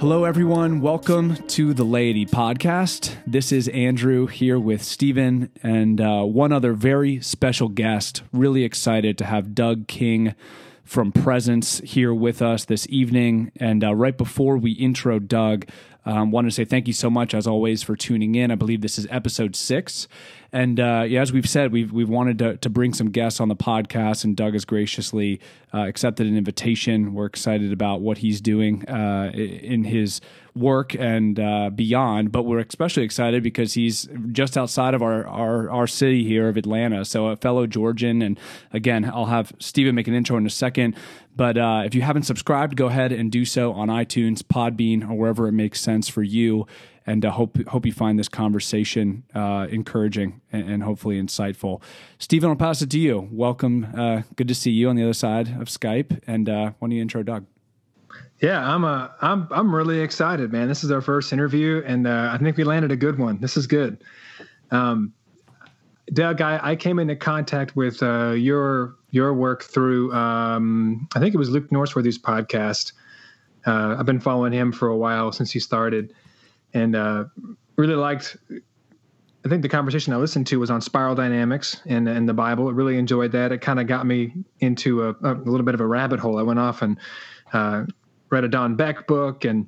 [0.00, 0.80] Hello, everyone.
[0.80, 3.16] Welcome to the Laity Podcast.
[3.26, 8.22] This is Andrew here with Stephen and uh, one other very special guest.
[8.32, 10.34] Really excited to have Doug King
[10.84, 13.52] from Presence here with us this evening.
[13.56, 15.68] And uh, right before we intro Doug,
[16.04, 18.50] um, wanted to say thank you so much, as always, for tuning in.
[18.50, 20.08] I believe this is episode six.
[20.52, 23.48] And uh, yeah, as we've said, we've we've wanted to, to bring some guests on
[23.48, 25.40] the podcast, and Doug has graciously
[25.72, 27.14] uh, accepted an invitation.
[27.14, 30.20] We're excited about what he's doing uh, in his
[30.56, 32.32] work and uh, beyond.
[32.32, 36.56] But we're especially excited because he's just outside of our, our our city here of
[36.56, 37.04] Atlanta.
[37.04, 38.38] So a fellow Georgian, and
[38.72, 40.96] again, I'll have Stephen make an intro in a second.
[41.40, 45.14] But uh, if you haven't subscribed, go ahead and do so on iTunes, Podbean, or
[45.14, 46.66] wherever it makes sense for you
[47.06, 51.80] and uh, hope hope you find this conversation uh, encouraging and, and, hopefully insightful.
[52.18, 53.26] Stephen, I'll pass it to you.
[53.32, 53.86] Welcome.
[53.96, 56.20] Uh, good to see you on the other side of Skype.
[56.26, 57.46] And uh, why don't you intro Doug?
[58.42, 60.68] Yeah, I'm uh, I'm I'm really excited, man.
[60.68, 63.40] This is our first interview, and I think we landed a good one.
[63.40, 64.04] This is good.
[64.70, 65.14] Um,
[66.12, 71.34] Doug, I, I came into contact with uh, your your work through um, I think
[71.34, 72.92] it was Luke Norsworthy's podcast.
[73.66, 76.14] Uh, I've been following him for a while since he started,
[76.72, 77.24] and uh,
[77.76, 78.36] really liked.
[79.44, 82.68] I think the conversation I listened to was on spiral dynamics and and the Bible.
[82.68, 83.52] I really enjoyed that.
[83.52, 86.38] It kind of got me into a, a, little bit of a rabbit hole.
[86.38, 86.98] I went off and
[87.52, 87.84] uh,
[88.30, 89.66] read a Don Beck book and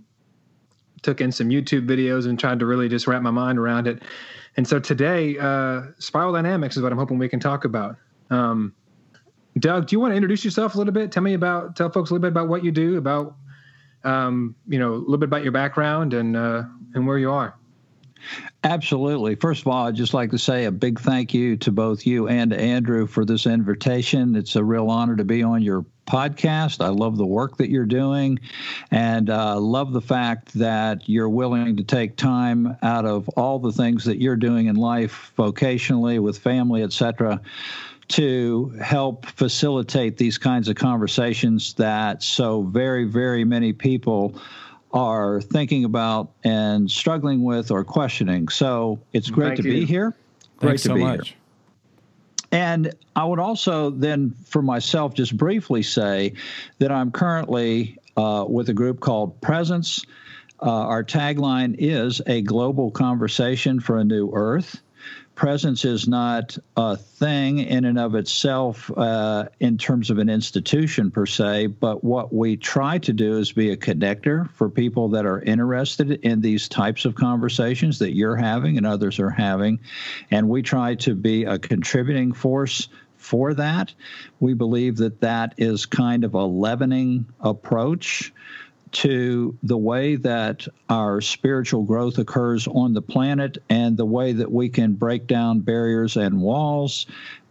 [1.03, 4.03] took in some YouTube videos and tried to really just wrap my mind around it.
[4.56, 7.97] And so today, uh, spiral dynamics is what I'm hoping we can talk about.
[8.31, 8.75] Um,
[9.59, 11.13] Doug, do you want to introduce yourself a little bit?
[11.13, 13.37] Tell me about, tell folks a little bit about what you do, about
[14.05, 16.65] um, you know, a little bit about your background and uh,
[16.95, 17.55] and where you are.
[18.63, 19.35] Absolutely.
[19.35, 22.29] First of all, I'd just like to say a big thank you to both you
[22.29, 24.37] and Andrew for this invitation.
[24.37, 26.84] It's a real honor to be on your podcast.
[26.84, 28.39] I love the work that you're doing
[28.93, 33.73] and uh, love the fact that you're willing to take time out of all the
[33.73, 37.41] things that you're doing in life, vocationally, with family, etc
[38.12, 44.34] to help facilitate these kinds of conversations that so very, very many people
[44.93, 48.49] are thinking about and struggling with or questioning.
[48.49, 49.81] So it's great Thank to you.
[49.81, 50.15] be here.
[50.59, 51.31] Great Thanks to so be much.
[51.31, 51.39] here.
[52.53, 56.34] And I would also then, for myself, just briefly say
[56.81, 60.05] that I'm currently uh, with a group called Presence.
[60.61, 64.83] Uh, our tagline is a global conversation for a new earth
[65.42, 71.10] presence is not a thing in and of itself uh, in terms of an institution
[71.10, 75.26] per se, but what we try to do is be a connector for people that
[75.26, 79.80] are interested in these types of conversations that you're having and others are having.
[80.30, 83.92] And we try to be a contributing force for that.
[84.38, 88.32] We believe that that is kind of a leavening approach
[88.92, 94.53] to the way that our spiritual growth occurs on the planet and the way that
[94.53, 97.06] we can break down barriers and walls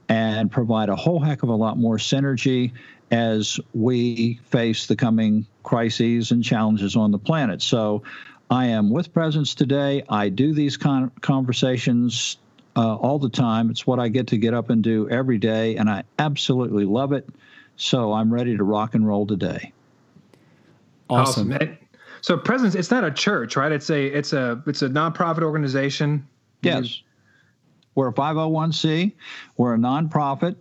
[0.07, 2.71] and provide a whole heck of a lot more synergy
[3.11, 7.61] as we face the coming crises and challenges on the planet.
[7.61, 8.03] So
[8.49, 10.03] I am with Presence today.
[10.09, 12.37] I do these con- conversations
[12.75, 13.69] uh, all the time.
[13.69, 17.11] It's what I get to get up and do every day, and I absolutely love
[17.13, 17.27] it.
[17.75, 19.73] So I'm ready to rock and roll today.
[21.11, 21.53] Awesome.
[21.53, 21.77] awesome.
[22.21, 23.71] So Presence, it's not a church, right?
[23.71, 26.27] It's a it's a it's a nonprofit organization.
[26.61, 27.01] Yes.
[27.95, 29.11] We're a 501c.
[29.57, 30.55] We're a nonprofit.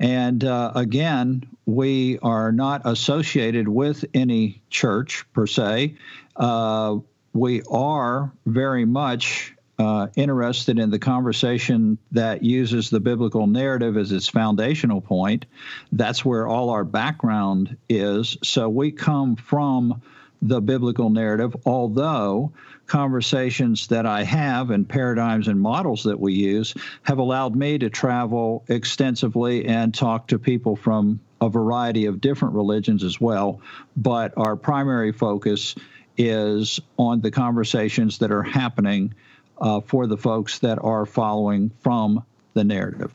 [0.00, 5.96] And uh, again, we are not associated with any church per se.
[6.36, 6.98] Uh,
[7.32, 14.10] we are very much uh, interested in the conversation that uses the biblical narrative as
[14.10, 15.46] its foundational point.
[15.92, 18.36] That's where all our background is.
[18.42, 20.02] So we come from
[20.42, 22.52] the biblical narrative, although
[22.86, 27.90] conversations that I have and paradigms and models that we use have allowed me to
[27.90, 33.60] travel extensively and talk to people from a variety of different religions as well.
[33.96, 35.74] But our primary focus
[36.16, 39.14] is on the conversations that are happening
[39.60, 42.24] uh, for the folks that are following from
[42.54, 43.12] the narrative.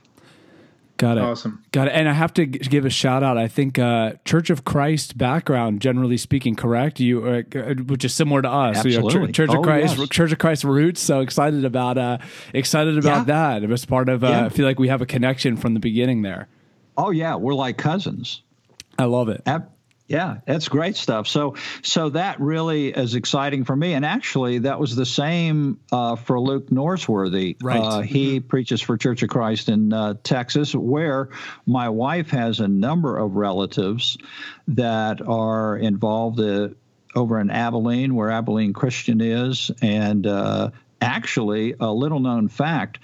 [0.98, 1.22] Got it.
[1.22, 1.64] Awesome.
[1.72, 1.92] Got it.
[1.96, 3.36] And I have to g- give a shout out.
[3.36, 7.00] I think uh, Church of Christ background, generally speaking, correct?
[7.00, 8.86] You, uh, uh, which is similar to us.
[8.86, 9.28] You know, Absolutely.
[9.34, 10.10] Church, Church of Oh, Christ, yes.
[10.10, 11.02] Church of Christ roots.
[11.02, 12.20] So excited about, uh,
[12.54, 13.64] excited about that.
[13.64, 14.24] It was part of.
[14.24, 14.46] Uh, Yeah.
[14.46, 16.48] I feel like we have a connection from the beginning there.
[16.96, 18.44] Oh yeah, we're like cousins.
[19.00, 19.42] I love it.
[19.48, 19.72] Ab-
[20.08, 21.28] Yeah, that's great stuff.
[21.28, 23.94] So, so that really is exciting for me.
[23.94, 27.56] And actually, that was the same uh, for Luke Norsworthy.
[27.64, 27.80] Right.
[27.80, 31.30] Uh, he preaches for Church of Christ in uh, Texas, where
[31.66, 34.18] my wife has a number of relatives
[34.68, 36.70] that are involved uh,
[37.16, 39.72] over in Abilene, where Abilene Christian is.
[39.82, 40.72] And uh,
[41.02, 43.00] actually, a little known fact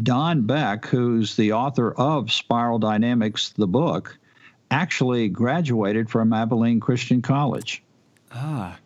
[0.00, 4.17] Don Beck, who's the author of Spiral Dynamics, the book,
[4.70, 7.82] actually graduated from Abilene Christian College.
[8.32, 8.78] Ah.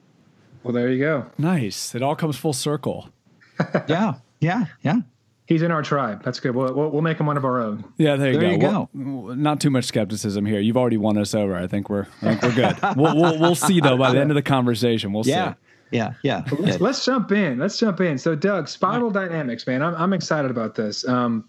[0.63, 1.27] Well, there you go.
[1.39, 1.95] Nice.
[1.95, 3.09] It all comes full circle.
[3.89, 5.01] yeah, yeah, yeah.
[5.47, 6.23] He's in our tribe.
[6.23, 6.55] That's good.
[6.55, 7.85] We'll, we'll, we'll make him one of our own.
[7.99, 8.55] Yeah, there you there go.
[8.55, 8.89] You go.
[8.95, 10.61] Well, not too much skepticism here.
[10.61, 11.57] You've already won us over.
[11.57, 12.97] I think we're I think we're good.
[12.97, 15.13] we'll, we'll, we'll see though by the end of the conversation.
[15.13, 15.53] We'll yeah.
[15.53, 15.59] see.
[15.91, 16.45] Yeah, yeah.
[16.59, 17.59] Let's, let's, jump in.
[17.59, 18.17] Let's jump in.
[18.17, 19.83] So, Doug, spiral dynamics, man.
[19.83, 21.07] I'm, I'm excited about this.
[21.07, 21.47] Um,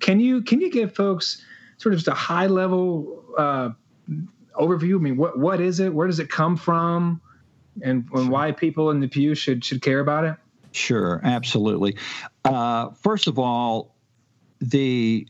[0.00, 1.42] can you can you give folks
[1.80, 3.70] sort of just a high level uh,
[4.54, 4.96] overview?
[4.96, 5.92] I mean, what what is it?
[5.92, 7.20] Where does it come from?
[7.82, 10.36] And, and why people in the pew should should care about it?
[10.72, 11.96] Sure, absolutely.
[12.44, 13.94] Uh, first of all,
[14.60, 15.26] the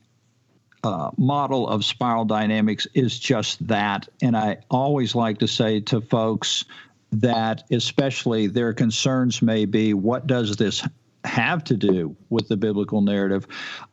[0.83, 4.09] uh, model of spiral dynamics is just that.
[4.23, 6.65] And I always like to say to folks
[7.13, 10.87] that, especially their concerns may be what does this
[11.25, 13.47] have to do with the biblical narrative?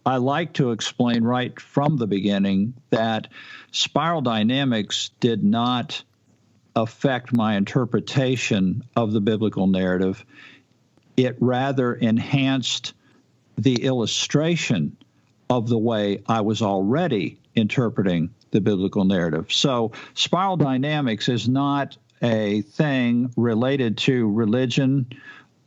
[0.06, 3.27] I like to explain right from the beginning that
[3.71, 6.03] spiral dynamics did not
[6.75, 10.24] affect my interpretation of the biblical narrative.
[11.15, 12.94] It rather enhanced
[13.57, 14.95] the illustration
[15.50, 19.51] of the way I was already interpreting the biblical narrative.
[19.51, 25.07] So, spiral dynamics is not a thing related to religion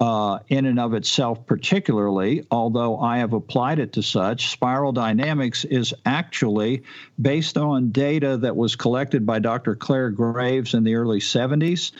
[0.00, 4.48] uh, in and of itself, particularly, although I have applied it to such.
[4.48, 6.84] Spiral dynamics is actually
[7.20, 9.74] based on data that was collected by Dr.
[9.74, 11.92] Clare Graves in the early 70s.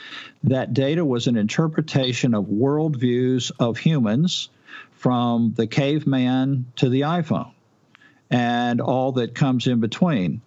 [0.44, 4.49] That data was an interpretation of worldviews of humans
[4.93, 7.53] from the caveman to the iPhone
[8.31, 10.41] and all that comes in between.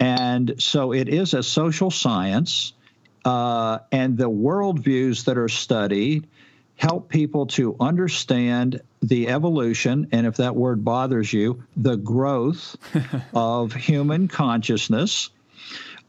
[0.00, 2.72] And so it is a social science,
[3.24, 6.26] uh, and the worldviews that are studied
[6.76, 12.76] help people to understand the evolution, and if that word bothers you, the growth
[13.34, 15.30] of human consciousness.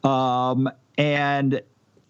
[0.04, 1.62] Um, and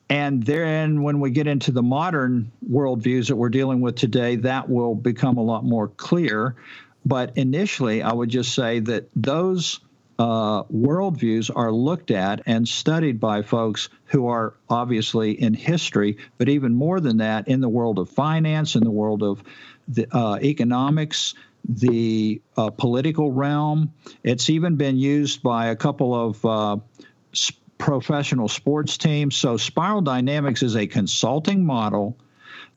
[0.09, 4.69] and then when we get into the modern worldviews that we're dealing with today, that
[4.69, 6.56] will become a lot more clear.
[7.06, 9.81] But initially, I would just say that those
[10.19, 16.50] uh, worldviews are looked at and studied by folks who are obviously in history, but
[16.50, 19.44] even more than that, in the world of finance, in the world of
[19.88, 21.36] the, uh, economics,
[21.68, 23.94] the uh, political realm.
[24.24, 26.78] It's even been used by a couple of uh,
[27.78, 29.36] professional sports teams.
[29.36, 32.18] So, Spiral Dynamics is a consulting model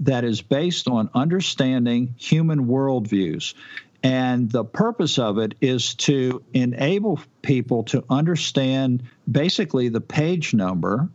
[0.00, 3.54] that is based on understanding human worldviews.
[4.02, 11.08] And the purpose of it is to enable people to understand basically the page number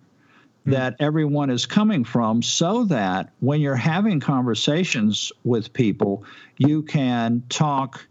[0.65, 6.23] that everyone is coming from so that when you're having conversations with people,
[6.57, 8.07] you can talk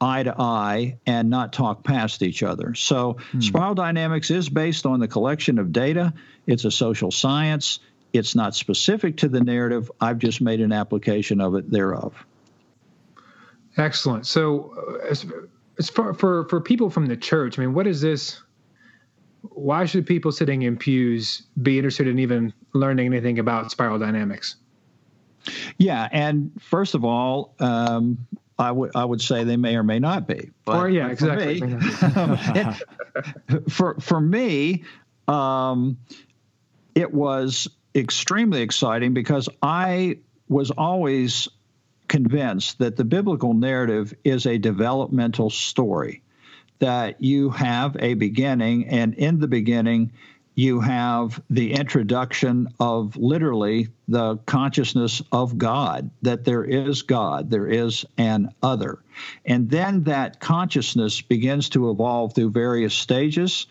[0.00, 2.74] eye to eye and not talk past each other.
[2.74, 3.40] So, hmm.
[3.40, 6.14] spiral dynamics is based on the collection of data,
[6.46, 7.80] it's a social science.
[8.14, 9.90] It's not specific to the narrative.
[10.00, 12.14] I've just made an application of it thereof.
[13.78, 14.26] Excellent.
[14.26, 15.26] So, uh, as,
[15.78, 18.42] as far for for people from the church, I mean, what is this?
[19.42, 24.56] Why should people sitting in pews be interested in even learning anything about spiral dynamics?
[25.78, 28.26] Yeah, and first of all, um,
[28.58, 30.50] I would I would say they may or may not be.
[30.64, 31.60] But or yeah, exactly.
[31.60, 32.64] For me,
[33.68, 34.84] for, for me
[35.28, 35.98] um,
[36.94, 40.18] it was extremely exciting because I
[40.48, 41.48] was always
[42.08, 46.22] convinced that the biblical narrative is a developmental story,
[46.78, 50.12] that you have a beginning, and in the beginning,
[50.54, 57.68] you have the introduction of literally the consciousness of God, that there is God, there
[57.68, 58.98] is an other.
[59.44, 63.68] And then that consciousness begins to evolve through various stages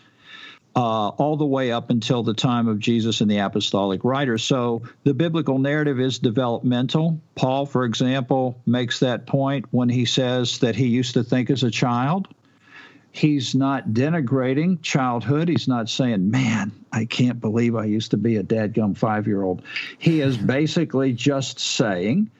[0.78, 4.44] uh, all the way up until the time of Jesus and the apostolic writers.
[4.44, 7.20] So the biblical narrative is developmental.
[7.34, 11.64] Paul, for example, makes that point when he says that he used to think as
[11.64, 12.28] a child.
[13.10, 15.48] He's not denigrating childhood.
[15.48, 19.42] He's not saying, man, I can't believe I used to be a dadgum five year
[19.42, 19.62] old.
[19.98, 22.30] He is basically just saying,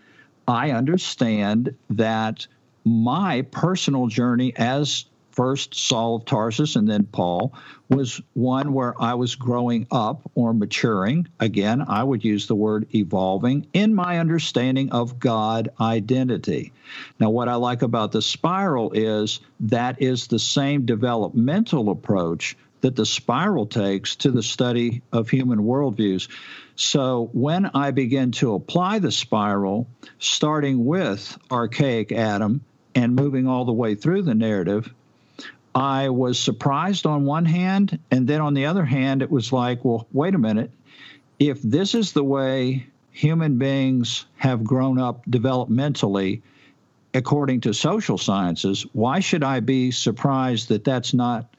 [0.47, 2.47] I understand that
[2.85, 5.07] my personal journey as
[5.39, 7.55] first Saul of Tarsus and then Paul
[7.89, 11.29] was one where I was growing up or maturing.
[11.39, 16.73] Again, I would use the word evolving in my understanding of God identity.
[17.21, 22.97] Now, what I like about the spiral is that is the same developmental approach that
[22.97, 26.29] the spiral takes to the study of human worldviews.
[26.75, 29.87] So when I begin to apply the spiral,
[30.19, 32.65] starting with archaic Adam
[32.97, 34.93] and moving all the way through the narrative,
[35.75, 39.85] I was surprised on one hand, and then on the other hand, it was like,
[39.85, 40.71] well, wait a minute.
[41.39, 46.43] If this is the way human beings have grown up developmentally,
[47.15, 51.55] according to social sciences, why should I be surprised that that's not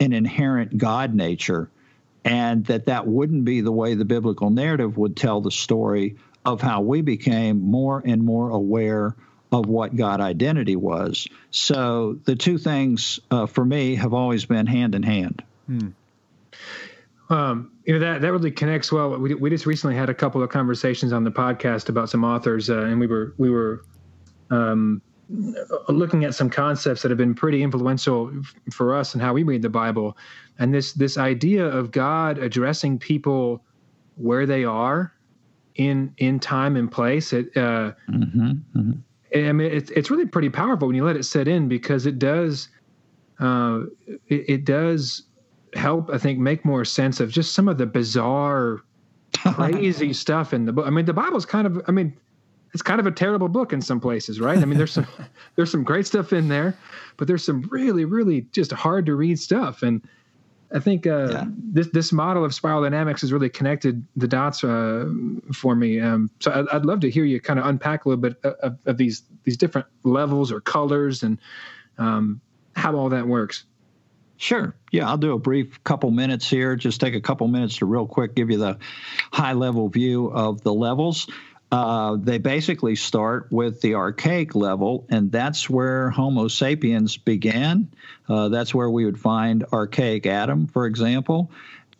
[0.00, 1.70] an inherent God nature
[2.24, 6.60] and that that wouldn't be the way the biblical narrative would tell the story of
[6.60, 9.16] how we became more and more aware
[9.56, 11.26] of what God identity was.
[11.50, 15.42] So the two things uh, for me have always been hand in hand.
[15.66, 15.88] Hmm.
[17.28, 19.18] Um, you know that that really connects well.
[19.18, 22.70] We, we just recently had a couple of conversations on the podcast about some authors,
[22.70, 23.84] uh, and we were we were
[24.50, 25.02] um,
[25.88, 28.30] looking at some concepts that have been pretty influential
[28.70, 30.16] for us and how we read the Bible,
[30.60, 33.64] and this this idea of God addressing people
[34.16, 35.12] where they are
[35.74, 37.32] in in time and place.
[37.32, 38.92] It, uh, mm-hmm, mm-hmm.
[39.34, 42.18] I mean, it's it's really pretty powerful when you let it set in because it
[42.18, 42.68] does
[43.40, 43.80] uh,
[44.28, 45.22] it, it does
[45.74, 46.10] help.
[46.10, 48.82] I think make more sense of just some of the bizarre,
[49.34, 50.86] crazy stuff in the book.
[50.86, 51.82] I mean, the Bible's kind of.
[51.88, 52.16] I mean
[52.76, 54.58] it's kind of a terrible book in some places, right?
[54.58, 55.06] I mean, there's some
[55.56, 56.76] there's some great stuff in there,
[57.16, 59.82] but there's some really, really just hard to read stuff.
[59.82, 60.06] And
[60.72, 61.44] I think uh, yeah.
[61.48, 65.08] this this model of spiral dynamics has really connected the dots uh,
[65.52, 66.00] for me.
[66.00, 68.78] Um, so I'd, I'd, love to hear you kind of unpack a little bit of,
[68.84, 71.38] of these these different levels or colors and
[71.98, 72.40] um,
[72.74, 73.64] how all that works.
[74.38, 74.76] Sure.
[74.92, 76.76] Yeah, I'll do a brief couple minutes here.
[76.76, 78.78] Just take a couple minutes to real quick give you the
[79.32, 81.26] high level view of the levels.
[81.72, 87.90] Uh, they basically start with the archaic level, and that's where Homo sapiens began.
[88.28, 91.50] Uh, that's where we would find archaic Adam, for example.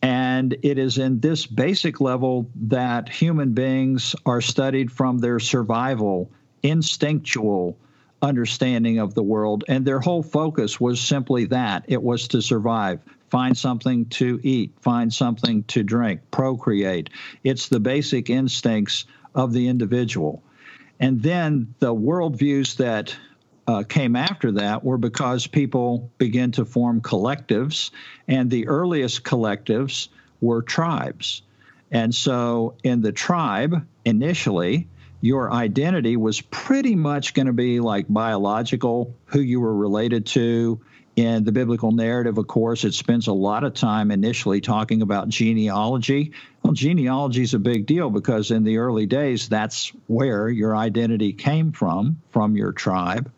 [0.02, 6.30] And it is in this basic level that human beings are studied from their survival,
[6.62, 7.76] instinctual
[8.22, 9.64] understanding of the world.
[9.68, 14.72] And their whole focus was simply that it was to survive, find something to eat,
[14.80, 17.10] find something to drink, procreate.
[17.42, 19.06] It's the basic instincts
[19.36, 20.42] of the individual.
[20.98, 23.14] And then the worldviews that
[23.68, 27.90] uh, came after that were because people began to form collectives,
[28.26, 30.08] and the earliest collectives
[30.40, 31.42] were tribes.
[31.90, 34.88] And so, in the tribe, initially,
[35.20, 40.80] your identity was pretty much going to be like biological, who you were related to,
[41.16, 45.28] in the biblical narrative, of course, it spends a lot of time initially talking about
[45.28, 46.32] genealogy.
[46.62, 51.32] Well, genealogy is a big deal because in the early days, that's where your identity
[51.32, 53.32] came from, from your tribe.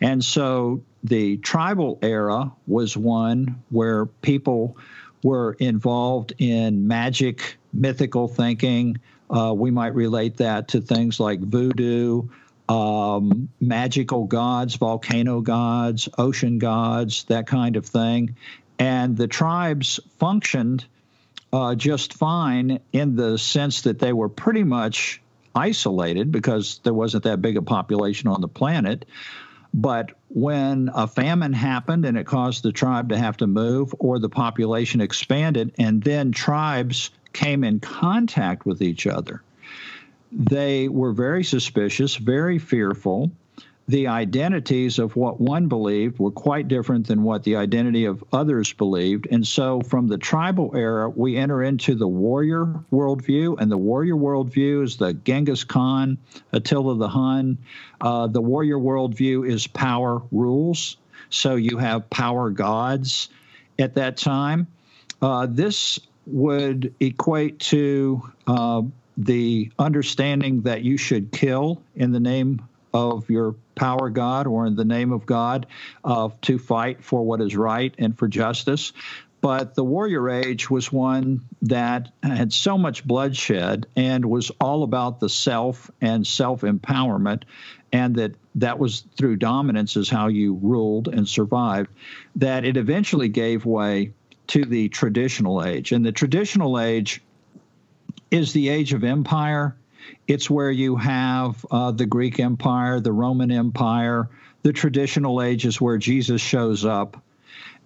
[0.00, 4.76] And so the tribal era was one where people
[5.24, 9.00] were involved in magic, mythical thinking.
[9.28, 12.28] Uh, we might relate that to things like voodoo,
[12.68, 18.36] um, magical gods, volcano gods, ocean gods, that kind of thing.
[18.78, 20.84] And the tribes functioned
[21.52, 25.20] uh, just fine in the sense that they were pretty much
[25.54, 29.06] isolated because there wasn't that big a population on the planet.
[29.74, 34.18] But when a famine happened and it caused the tribe to have to move, or
[34.18, 39.42] the population expanded, and then tribes came in contact with each other,
[40.32, 43.30] they were very suspicious, very fearful.
[43.88, 48.70] The identities of what one believed were quite different than what the identity of others
[48.74, 49.26] believed.
[49.30, 53.58] And so, from the tribal era, we enter into the warrior worldview.
[53.58, 56.18] And the warrior worldview is the Genghis Khan,
[56.52, 57.56] Attila the Hun.
[57.98, 60.98] Uh, the warrior worldview is power rules.
[61.30, 63.30] So, you have power gods
[63.78, 64.66] at that time.
[65.22, 68.82] Uh, this would equate to uh,
[69.18, 72.62] the understanding that you should kill in the name
[72.94, 75.66] of your power God or in the name of God
[76.04, 78.92] uh, to fight for what is right and for justice.
[79.40, 85.20] But the warrior age was one that had so much bloodshed and was all about
[85.20, 87.42] the self and self empowerment,
[87.92, 91.90] and that that was through dominance is how you ruled and survived,
[92.36, 94.12] that it eventually gave way
[94.48, 95.92] to the traditional age.
[95.92, 97.22] And the traditional age
[98.30, 99.76] is the age of empire.
[100.26, 104.28] It's where you have uh, the Greek Empire, the Roman Empire.
[104.62, 107.22] The traditional age is where Jesus shows up.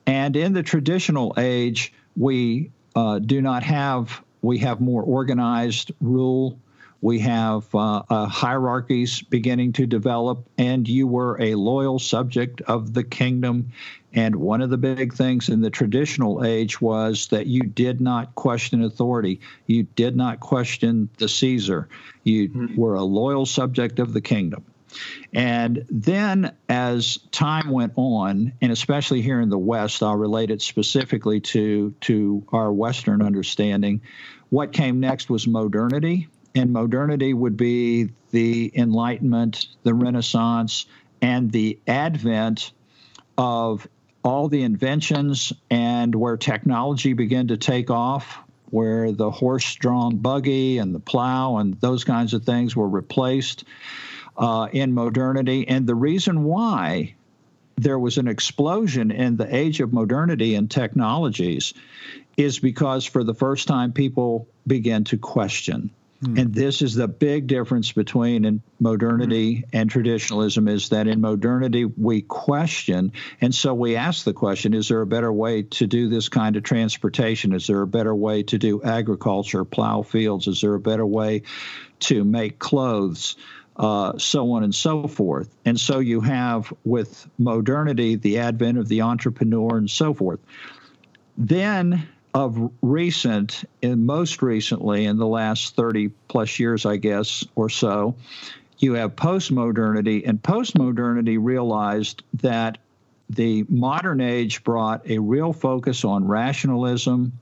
[0.07, 6.59] And in the traditional age, we uh, do not have, we have more organized rule.
[7.03, 12.95] We have uh, uh, hierarchies beginning to develop, and you were a loyal subject of
[12.95, 13.73] the kingdom.
[14.15, 18.37] And one of the big things in the traditional age was that you did not
[18.37, 19.41] question authority.
[19.67, 21.89] You did not question the Caesar.
[22.23, 22.77] You mm-hmm.
[22.77, 24.65] were a loyal subject of the kingdom.
[25.33, 30.63] And then as time went on, and especially here in the West, I'll relate it
[30.63, 34.03] specifically to, to our Western understanding,
[34.51, 36.29] what came next was modernity.
[36.55, 40.87] And modernity would be the Enlightenment, the Renaissance,
[41.21, 42.73] and the advent
[43.39, 43.87] of
[44.25, 48.39] all the inventions and where technology began to take off,
[48.71, 53.65] where the horse drawn buggy and the plow and those kinds of things were replaced
[54.37, 55.67] uh, in modernity.
[55.69, 57.15] And the reason why
[57.77, 61.75] there was an explosion in the age of modernity and technologies
[62.37, 65.91] is because for the first time people began to question.
[66.23, 66.39] Hmm.
[66.39, 69.63] And this is the big difference between modernity hmm.
[69.73, 74.89] and traditionalism is that in modernity we question and so we ask the question is
[74.89, 78.43] there a better way to do this kind of transportation is there a better way
[78.43, 81.43] to do agriculture plow fields is there a better way
[82.01, 83.37] to make clothes
[83.77, 85.49] uh, so on and so forth.
[85.65, 90.41] And so you have with modernity the advent of the entrepreneur and so forth.
[91.39, 97.69] Then, of recent, and most recently in the last 30 plus years, I guess, or
[97.69, 98.17] so,
[98.79, 102.79] you have post-modernity, and post-modernity realized that
[103.29, 107.33] the modern age brought a real focus on rationalism,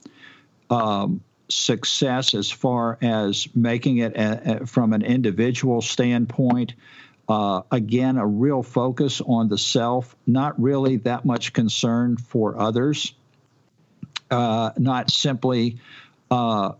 [0.69, 6.75] um, success as far as making it a, a, from an individual standpoint.
[7.29, 13.15] Uh, again, a real focus on the self, not really that much concern for others,
[14.31, 15.79] uh, not simply
[16.31, 16.73] uh,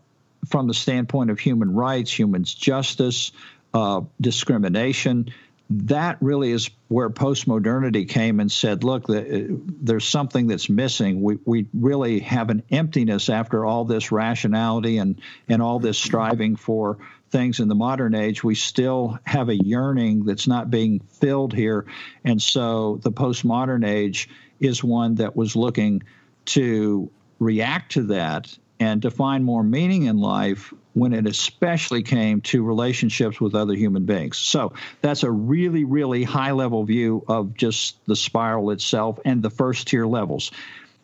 [0.49, 3.33] from the standpoint of human rights, human justice,
[3.75, 5.31] uh, discrimination
[5.71, 11.23] that really is where postmodernity came and said, look, the, there's something that's missing.
[11.23, 16.57] We, we really have an emptiness after all this rationality and, and all this striving
[16.57, 16.99] for
[17.31, 18.43] things in the modern age.
[18.43, 21.87] We still have a yearning that's not being filled here.
[22.25, 26.03] And so the postmodern age is one that was looking
[26.47, 32.41] to react to that and to find more meaning in life when it especially came
[32.41, 34.39] to relationships with other human beings.
[34.39, 34.73] So
[35.03, 39.89] that's a really, really high level view of just the spiral itself and the first
[39.89, 40.51] tier levels.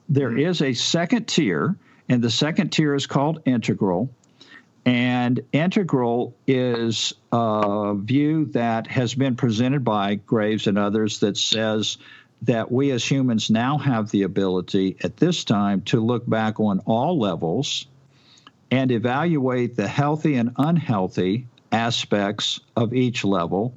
[0.09, 0.51] There mm-hmm.
[0.51, 1.77] is a second tier,
[2.09, 4.11] and the second tier is called integral.
[4.85, 11.99] And integral is a view that has been presented by Graves and others that says
[12.42, 16.81] that we as humans now have the ability at this time to look back on
[16.81, 17.87] all levels
[18.70, 23.75] and evaluate the healthy and unhealthy aspects of each level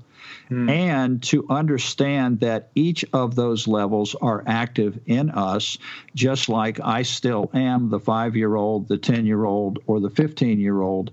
[0.48, 0.70] hmm.
[0.70, 5.78] and to understand that each of those levels are active in us,
[6.16, 10.10] just like I still am the five year old, the 10 year old, or the
[10.10, 11.12] 15 year old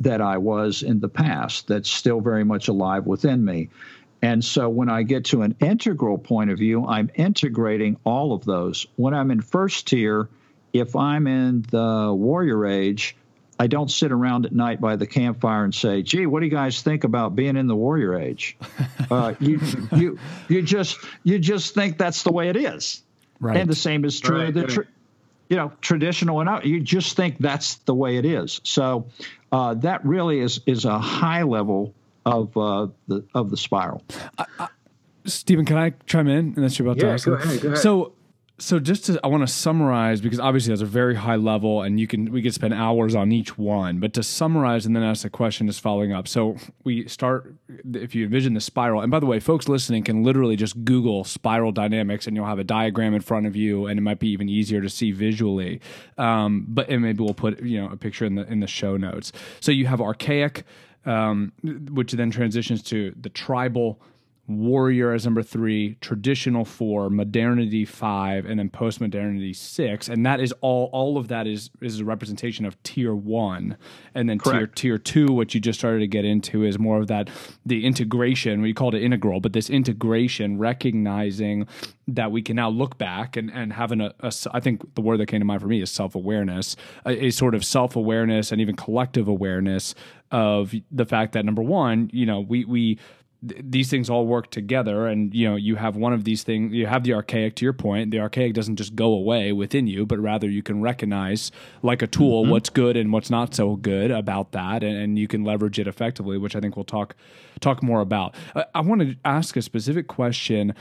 [0.00, 3.70] that I was in the past, that's still very much alive within me.
[4.22, 8.44] And so when I get to an integral point of view, I'm integrating all of
[8.44, 8.86] those.
[8.96, 10.28] When I'm in first tier,
[10.72, 13.16] if I'm in the warrior age,
[13.58, 16.52] I don't sit around at night by the campfire and say, "Gee, what do you
[16.52, 18.56] guys think about being in the warrior age?"
[19.08, 19.60] Uh, you
[19.94, 23.04] you you just you just think that's the way it is,
[23.38, 23.56] right?
[23.56, 24.86] And the same is true right, of the, tra-
[25.48, 28.60] you know, traditional and you just think that's the way it is.
[28.64, 29.06] So
[29.52, 31.94] uh, that really is is a high level
[32.26, 34.02] of uh, the of the spiral.
[35.24, 36.52] Stephen, can I chime in?
[36.54, 37.26] And that's you're about yeah, to ask.
[37.26, 37.78] Go ahead, go ahead.
[37.78, 38.12] So
[38.58, 42.00] so just to i want to summarize because obviously that's a very high level and
[42.00, 45.26] you can we could spend hours on each one but to summarize and then ask
[45.26, 47.54] a question is following up so we start
[47.92, 51.22] if you envision the spiral and by the way folks listening can literally just google
[51.22, 54.28] spiral dynamics and you'll have a diagram in front of you and it might be
[54.28, 55.80] even easier to see visually
[56.16, 58.96] um, but and maybe we'll put you know a picture in the in the show
[58.96, 60.64] notes so you have archaic
[61.06, 61.52] um,
[61.92, 64.00] which then transitions to the tribal
[64.48, 70.08] warrior as number three, traditional four, modernity five, and then post modernity six.
[70.08, 70.88] And that is all.
[70.92, 73.76] All of that is is a representation of tier one,
[74.14, 74.76] and then Correct.
[74.76, 77.28] tier tier two, which you just started to get into, is more of that
[77.64, 78.62] the integration.
[78.62, 81.66] We called it integral, but this integration, recognizing
[82.08, 85.18] that we can now look back and and having a, a I think the word
[85.18, 87.96] that came to mind for me is self awareness, a, uh, a sort of self
[87.96, 89.94] awareness and even collective awareness
[90.30, 92.98] of the fact that number one, you know, we we
[93.48, 96.72] th- these things all work together and you know you have one of these things
[96.72, 100.04] you have the archaic to your point the archaic doesn't just go away within you
[100.06, 101.50] but rather you can recognize
[101.82, 102.52] like a tool mm-hmm.
[102.52, 105.86] what's good and what's not so good about that and, and, you can leverage it
[105.86, 107.14] effectively which i think we'll talk
[107.60, 108.34] talk more about.
[108.54, 110.74] I, I want to ask a specific question.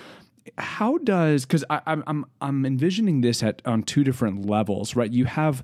[0.60, 5.12] How does because i'm i'm i'm envisioning this at on two different levels right?
[5.12, 5.64] You have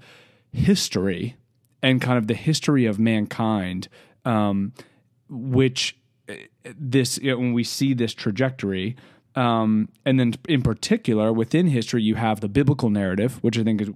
[0.52, 1.36] history
[1.84, 3.90] and kind of the history of mankind
[4.26, 4.74] um,
[5.30, 5.98] which
[6.78, 8.96] this you know, when we see this trajectory
[9.36, 13.82] um, and then in particular within history you have the biblical narrative which i think
[13.82, 13.89] is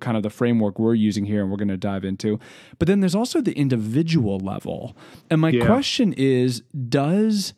[0.00, 2.38] kind of the framework we're using here and we're going to dive into.
[2.78, 4.96] But then there's also the individual level.
[5.30, 5.66] And my yeah.
[5.66, 7.54] question is does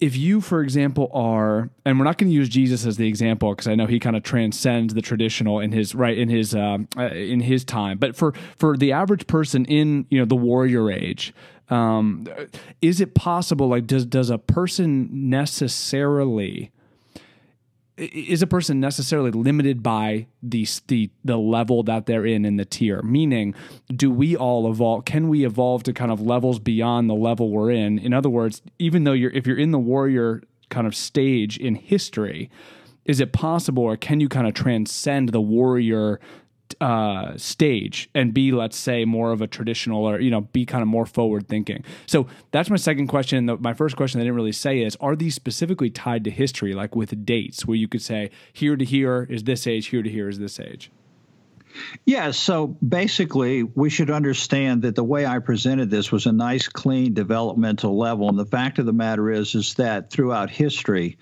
[0.00, 3.50] if you, for example, are, and we're not going to use Jesus as the example
[3.50, 6.78] because I know he kind of transcends the traditional in his right in his uh,
[6.96, 11.34] in his time, but for for the average person in you know the warrior age,
[11.70, 12.26] um,
[12.80, 13.68] is it possible?
[13.68, 16.70] Like, does does a person necessarily
[17.98, 22.64] is a person necessarily limited by the the the level that they're in in the
[22.64, 23.02] tier?
[23.02, 23.54] Meaning,
[23.88, 25.04] do we all evolve?
[25.04, 27.98] Can we evolve to kind of levels beyond the level we're in?
[27.98, 31.74] In other words, even though you're if you're in the warrior kind of stage in
[31.74, 32.50] history,
[33.04, 36.20] is it possible, or can you kind of transcend the warrior
[36.80, 40.82] uh, stage and be, let's say, more of a traditional or, you know, be kind
[40.82, 41.84] of more forward thinking.
[42.06, 43.46] So that's my second question.
[43.46, 46.74] The, my first question I didn't really say is Are these specifically tied to history,
[46.74, 50.10] like with dates, where you could say here to here is this age, here to
[50.10, 50.90] here is this age?
[52.04, 56.66] Yeah, so basically, we should understand that the way I presented this was a nice,
[56.66, 58.28] clean developmental level.
[58.28, 61.18] And the fact of the matter is, is that throughout history,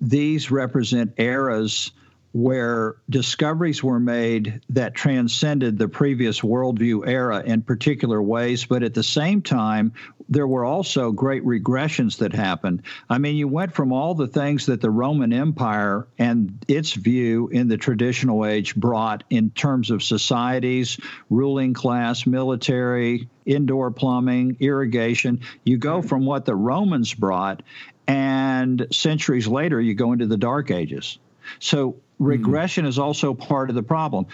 [0.00, 1.90] these represent eras
[2.34, 8.92] where discoveries were made that transcended the previous worldview era in particular ways, but at
[8.92, 9.92] the same time,
[10.28, 12.82] there were also great regressions that happened.
[13.08, 17.50] I mean, you went from all the things that the Roman Empire and its view
[17.52, 20.98] in the traditional age brought in terms of societies,
[21.30, 25.42] ruling class, military, indoor plumbing, irrigation.
[25.62, 27.62] You go from what the Romans brought,
[28.08, 31.20] and centuries later, you go into the Dark Ages.
[31.58, 32.88] So regression mm.
[32.88, 34.26] is also part of the problem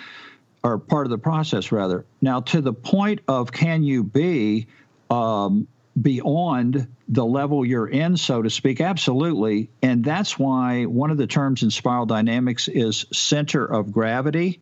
[0.63, 2.05] or part of the process rather.
[2.21, 4.67] Now to the point of can you be
[5.09, 5.67] um,
[6.01, 9.71] beyond the level you're in so to speak absolutely.
[9.83, 14.61] And that's why one of the terms in spiral dynamics is center of gravity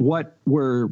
[0.00, 0.88] what we're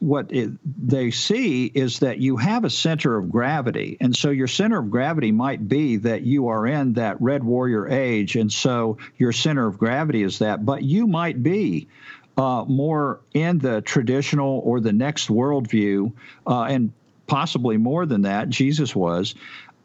[0.00, 0.50] what it,
[0.86, 3.96] they see is that you have a center of gravity.
[3.98, 7.88] And so your center of gravity might be that you are in that red warrior
[7.88, 8.36] age.
[8.36, 10.62] And so your center of gravity is that.
[10.62, 11.88] But you might be
[12.36, 16.12] uh, more in the traditional or the next worldview
[16.46, 16.92] uh, and
[17.26, 18.50] possibly more than that.
[18.50, 19.34] Jesus was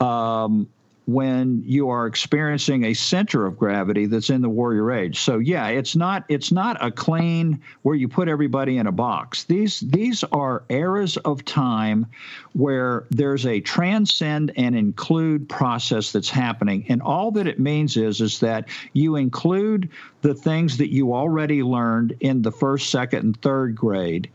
[0.01, 0.67] um,
[1.07, 5.19] when you are experiencing a center of gravity that's in the warrior age.
[5.19, 9.43] So yeah, it's not it's not a clean where you put everybody in a box.
[9.43, 12.07] These these are eras of time
[12.53, 16.85] where there's a transcend and include process that's happening.
[16.89, 19.89] And all that it means is is that you include
[20.21, 24.29] the things that you already learned in the first, second, and third grade.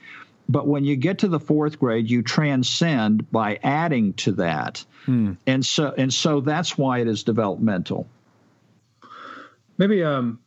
[0.50, 4.84] But when you get to the fourth grade, you transcend by adding to that.
[5.04, 5.34] Hmm.
[5.46, 8.08] And so and so that's why it is developmental.
[9.78, 10.40] Maybe um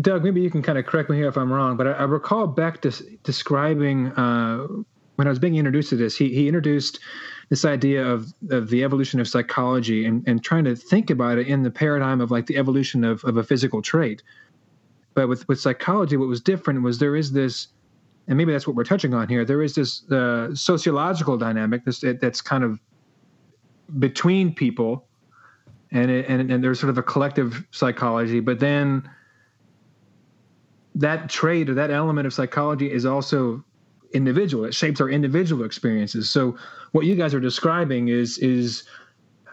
[0.00, 2.02] Doug, maybe you can kind of correct me here if I'm wrong, but I, I
[2.02, 4.66] recall Beck des- describing uh,
[5.14, 6.98] when I was being introduced to this, he, he introduced
[7.48, 11.46] this idea of, of the evolution of psychology and, and trying to think about it
[11.46, 14.22] in the paradigm of like the evolution of, of a physical trait.
[15.14, 17.68] But with, with psychology, what was different was there is this
[18.26, 19.44] and maybe that's what we're touching on here.
[19.44, 22.78] There is this uh, sociological dynamic that's that's kind of
[23.98, 25.06] between people,
[25.90, 28.40] and it, and and there's sort of a collective psychology.
[28.40, 29.08] But then
[30.94, 33.64] that trait or that element of psychology is also
[34.12, 34.64] individual.
[34.64, 36.30] It shapes our individual experiences.
[36.30, 36.56] So
[36.92, 38.84] what you guys are describing is is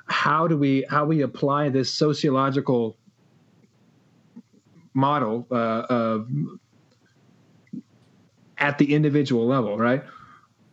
[0.05, 2.97] how do we how we apply this sociological
[4.93, 6.27] model uh, of
[8.61, 10.03] at the individual level, right?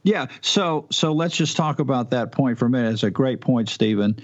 [0.04, 0.26] Yeah.
[0.42, 2.92] So so let's just talk about that point for a minute.
[2.92, 4.20] It's a great point, Stephen.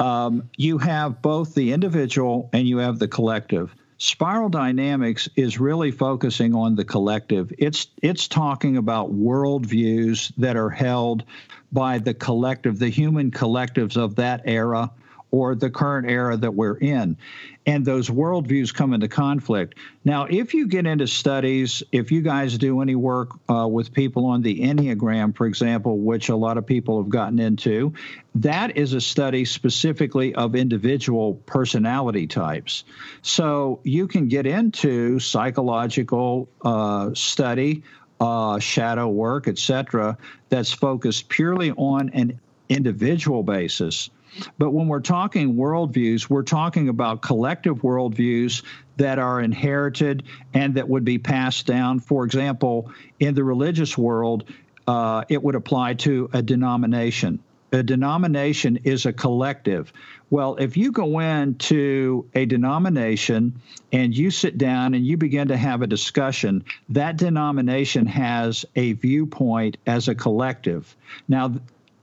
[0.00, 3.74] Um, you have both the individual and you have the collective.
[3.98, 7.52] Spiral dynamics is really focusing on the collective.
[7.58, 11.24] It's it's talking about worldviews that are held
[11.70, 14.90] by the collective, the human collectives of that era
[15.32, 17.16] or the current era that we're in.
[17.64, 19.78] And those worldviews come into conflict.
[20.04, 24.26] Now, if you get into studies, if you guys do any work uh, with people
[24.26, 27.94] on the Enneagram, for example, which a lot of people have gotten into,
[28.34, 32.84] that is a study specifically of individual personality types.
[33.22, 37.84] So you can get into psychological uh, study
[38.20, 40.18] uh, shadow work, etc.,
[40.48, 44.10] that's focused purely on an individual basis.
[44.58, 48.62] But when we're talking worldviews, we're talking about collective worldviews
[48.96, 52.00] that are inherited and that would be passed down.
[52.00, 54.44] For example, in the religious world,
[54.86, 57.40] uh, it would apply to a denomination.
[57.74, 59.92] A denomination is a collective.
[60.28, 63.60] Well, if you go into a denomination
[63.92, 68.92] and you sit down and you begin to have a discussion, that denomination has a
[68.92, 70.94] viewpoint as a collective.
[71.28, 71.54] Now,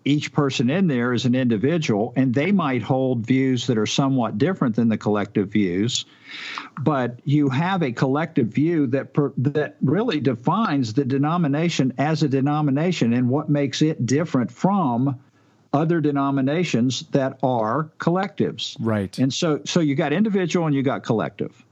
[0.05, 4.37] each person in there is an individual, and they might hold views that are somewhat
[4.37, 6.05] different than the collective views.
[6.81, 12.29] But you have a collective view that per, that really defines the denomination as a
[12.29, 15.19] denomination and what makes it different from
[15.73, 18.75] other denominations that are collectives.
[18.79, 19.17] Right.
[19.19, 21.63] And so so you got individual and you got collective.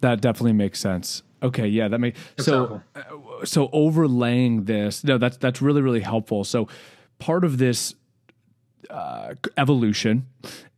[0.00, 1.22] That definitely makes sense.
[1.42, 3.02] Okay, yeah, that makes so uh,
[3.44, 5.04] so overlaying this.
[5.04, 6.44] No, that's that's really really helpful.
[6.44, 6.68] So
[7.24, 7.94] part of this
[8.90, 10.26] uh, evolution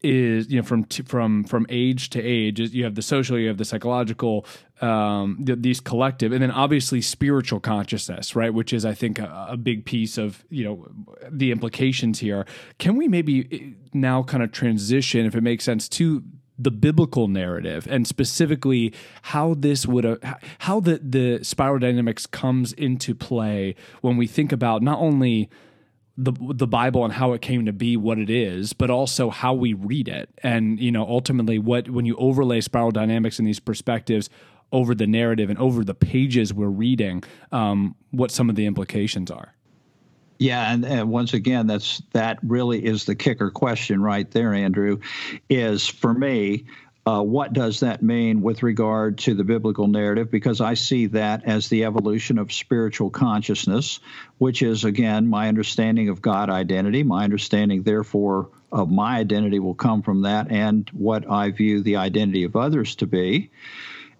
[0.00, 3.48] is you know from t- from from age to age you have the social you
[3.48, 4.46] have the psychological
[4.80, 8.54] um, th- these collective and then obviously spiritual consciousness right?
[8.54, 10.86] Which is i think a, a, big piece of you know
[11.28, 12.46] the implications here.
[12.78, 16.22] Can we maybe eh, now kind of transition if it makes sense to
[16.56, 20.16] the biblical narrative and specifically how this would uh,
[20.60, 25.50] how the the spiral dynamics comes into play when we think about not only
[26.16, 29.54] the the Bible and how it came to be what it is, but also how
[29.54, 33.60] we read it, and you know ultimately what when you overlay spiral dynamics and these
[33.60, 34.30] perspectives
[34.72, 39.30] over the narrative and over the pages we're reading, um, what some of the implications
[39.30, 39.54] are.
[40.38, 44.98] Yeah, and, and, once again, that's that really is the kicker question right there, Andrew.
[45.48, 46.66] Is for me,
[47.06, 50.28] uh, what does that mean with regard to the biblical narrative?
[50.28, 54.00] Because I see that as the evolution of spiritual consciousness,
[54.38, 57.04] which is, again, my understanding of God identity.
[57.04, 61.96] My understanding, therefore, of my identity will come from that and what I view the
[61.96, 63.50] identity of others to be.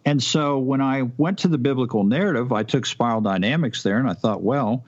[0.05, 4.09] And so when I went to the biblical narrative, I took spiral dynamics there and
[4.09, 4.85] I thought, well,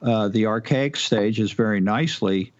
[0.00, 2.52] uh, the archaic stage is very nicely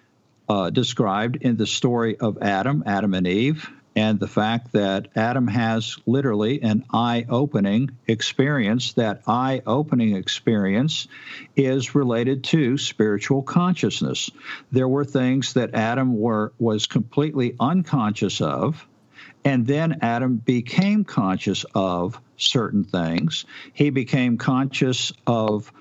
[0.50, 5.46] uh, described in the story of Adam, Adam and Eve and the fact that Adam
[5.46, 8.94] has literally an eye opening experience.
[8.94, 11.08] That eye opening experience
[11.56, 14.30] is related to spiritual consciousness.
[14.70, 18.86] There were things that Adam were, was completely unconscious of.
[19.44, 23.44] And then Adam became conscious of certain things.
[23.72, 25.72] He became conscious of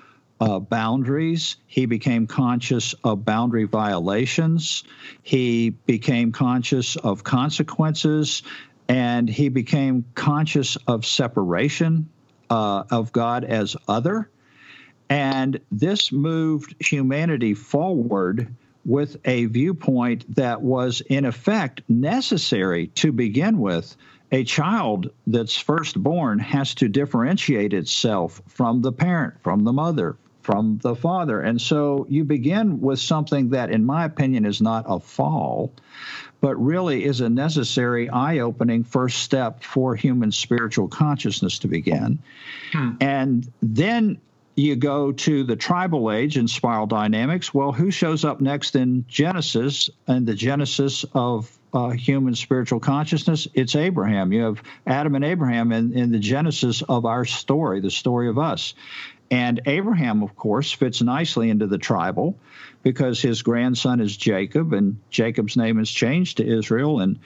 [0.42, 1.54] uh, boundaries.
[1.68, 4.82] He became conscious of boundary violations.
[5.22, 8.42] He became conscious of consequences.
[8.88, 12.10] And he became conscious of separation
[12.50, 14.28] uh, of God as other.
[15.08, 18.52] And this moved humanity forward
[18.84, 23.96] with a viewpoint that was, in effect, necessary to begin with.
[24.32, 30.16] A child that's first born has to differentiate itself from the parent, from the mother,
[30.42, 31.40] from the Father.
[31.40, 35.72] And so you begin with something that, in my opinion, is not a fall,
[36.40, 42.18] but really is a necessary eye opening first step for human spiritual consciousness to begin.
[42.72, 42.90] Hmm.
[43.00, 44.18] And then
[44.56, 47.54] you go to the tribal age and spiral dynamics.
[47.54, 53.48] Well, who shows up next in Genesis and the Genesis of uh, human spiritual consciousness?
[53.54, 54.32] It's Abraham.
[54.32, 58.38] You have Adam and Abraham in, in the genesis of our story, the story of
[58.38, 58.74] us.
[59.32, 62.38] And Abraham, of course, fits nicely into the tribal
[62.82, 67.18] because his grandson is Jacob, and Jacob's name is changed to Israel and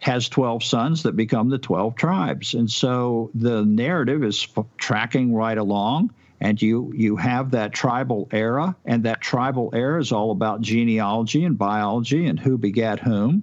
[0.00, 2.52] has 12 sons that become the 12 tribes.
[2.52, 4.46] And so the narrative is
[4.76, 6.12] tracking right along.
[6.38, 11.44] And you, you have that tribal era, and that tribal era is all about genealogy
[11.44, 13.42] and biology and who begat whom.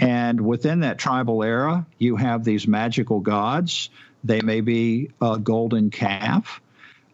[0.00, 3.90] And within that tribal era, you have these magical gods.
[4.24, 6.60] They may be a golden calf,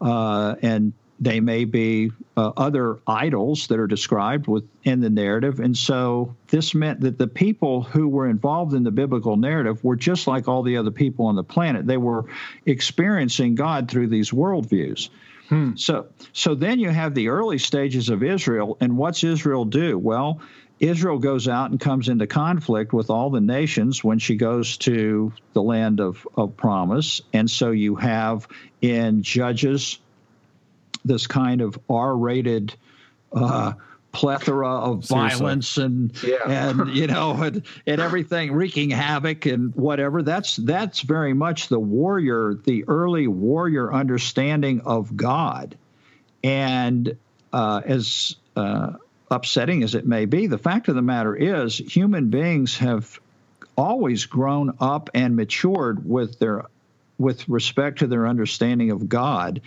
[0.04, 5.60] uh, and they may be uh, other idols that are described within the narrative.
[5.60, 9.96] And so this meant that the people who were involved in the biblical narrative were
[9.96, 11.86] just like all the other people on the planet.
[11.86, 12.26] They were
[12.66, 15.08] experiencing God through these worldviews.
[15.48, 15.76] Hmm.
[15.76, 19.98] So, so then you have the early stages of Israel, and what's Israel do?
[19.98, 20.40] Well,
[20.84, 25.32] Israel goes out and comes into conflict with all the nations when she goes to
[25.52, 27.22] the land of, of promise.
[27.32, 28.46] And so you have
[28.82, 29.98] in Judges
[31.04, 32.74] this kind of R rated.
[33.32, 33.72] Uh,
[34.12, 35.38] plethora of Seriously.
[35.40, 36.36] violence and yeah.
[36.46, 41.80] and you know and, and everything wreaking havoc and whatever that's that's very much the
[41.80, 45.76] warrior the early warrior understanding of god
[46.44, 47.16] and
[47.52, 48.92] uh, as uh,
[49.34, 53.18] upsetting as it may be, the fact of the matter is human beings have
[53.76, 56.64] always grown up and matured with their
[57.18, 59.60] with respect to their understanding of God.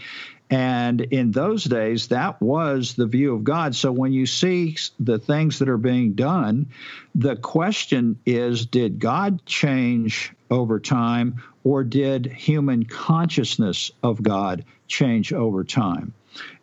[0.50, 3.76] And in those days, that was the view of God.
[3.76, 6.68] So when you see the things that are being done,
[7.16, 15.34] the question is did God change over time, or did human consciousness of God change
[15.34, 16.14] over time?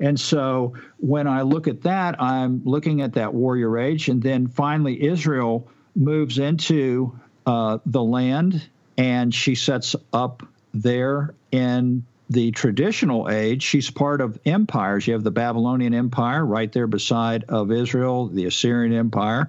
[0.01, 4.09] And so when I look at that, I'm looking at that warrior age.
[4.09, 12.05] And then finally, Israel moves into uh, the land and she sets up there in
[12.31, 15.07] the traditional age, she's part of empires.
[15.07, 19.49] You have the Babylonian Empire right there beside of Israel, the Assyrian Empire.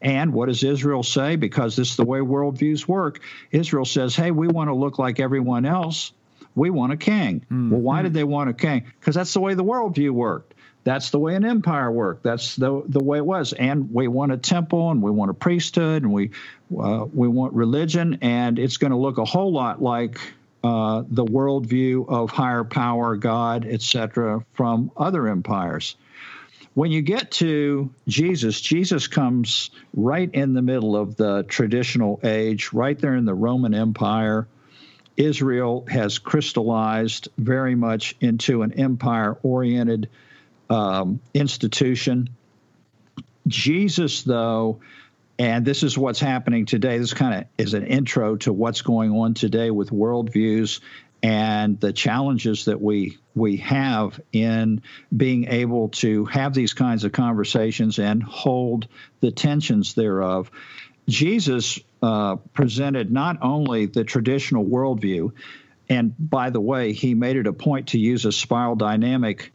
[0.00, 1.36] And what does Israel say?
[1.36, 3.20] Because this is the way worldviews work.
[3.50, 6.12] Israel says, hey, we want to look like everyone else
[6.54, 7.40] we want a king.
[7.40, 7.70] Mm-hmm.
[7.70, 8.84] Well, why did they want a king?
[8.98, 10.54] Because that's the way the worldview worked.
[10.84, 12.24] That's the way an empire worked.
[12.24, 13.52] That's the the way it was.
[13.52, 16.30] And we want a temple, and we want a priesthood, and we
[16.76, 20.18] uh, we want religion, and it's going to look a whole lot like
[20.64, 25.96] uh, the worldview of higher power, God, etc., from other empires.
[26.74, 32.72] When you get to Jesus, Jesus comes right in the middle of the traditional age,
[32.72, 34.48] right there in the Roman Empire.
[35.16, 40.08] Israel has crystallized very much into an empire oriented
[40.70, 42.30] um, institution.
[43.46, 44.80] Jesus, though,
[45.38, 46.98] and this is what's happening today.
[46.98, 50.80] This kind of is an intro to what's going on today with worldviews
[51.22, 54.82] and the challenges that we we have in
[55.16, 58.88] being able to have these kinds of conversations and hold
[59.20, 60.50] the tensions thereof.
[61.08, 65.32] Jesus uh, presented not only the traditional worldview,
[65.88, 69.52] and by the way, he made it a point to use a spiral dynamic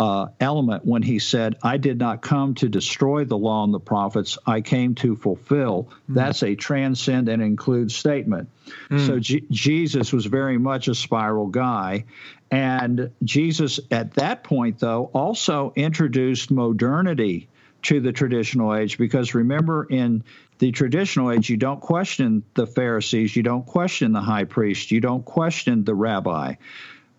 [0.00, 3.80] uh, element when he said, I did not come to destroy the law and the
[3.80, 5.90] prophets, I came to fulfill.
[6.08, 6.14] Mm.
[6.14, 8.48] That's a transcend and include statement.
[8.88, 9.06] Mm.
[9.06, 12.06] So G- Jesus was very much a spiral guy.
[12.50, 17.48] And Jesus, at that point, though, also introduced modernity
[17.82, 20.24] to the traditional age because remember in
[20.60, 25.00] the traditional age, you don't question the Pharisees, you don't question the high priest, you
[25.00, 26.54] don't question the rabbi.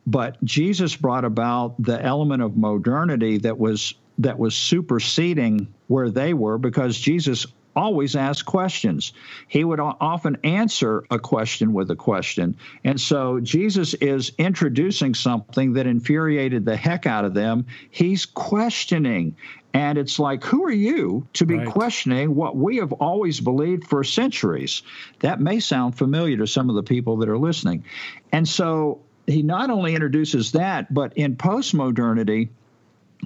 [0.07, 6.33] But Jesus brought about the element of modernity that was that was superseding where they
[6.33, 9.13] were because Jesus always asked questions.
[9.47, 12.57] He would often answer a question with a question.
[12.83, 17.65] And so Jesus is introducing something that infuriated the heck out of them.
[17.89, 19.35] He's questioning.
[19.73, 21.67] And it's like, who are you to be right.
[21.67, 24.81] questioning what we have always believed for centuries?
[25.19, 27.85] That may sound familiar to some of the people that are listening.
[28.33, 32.49] And so he not only introduces that, but in postmodernity,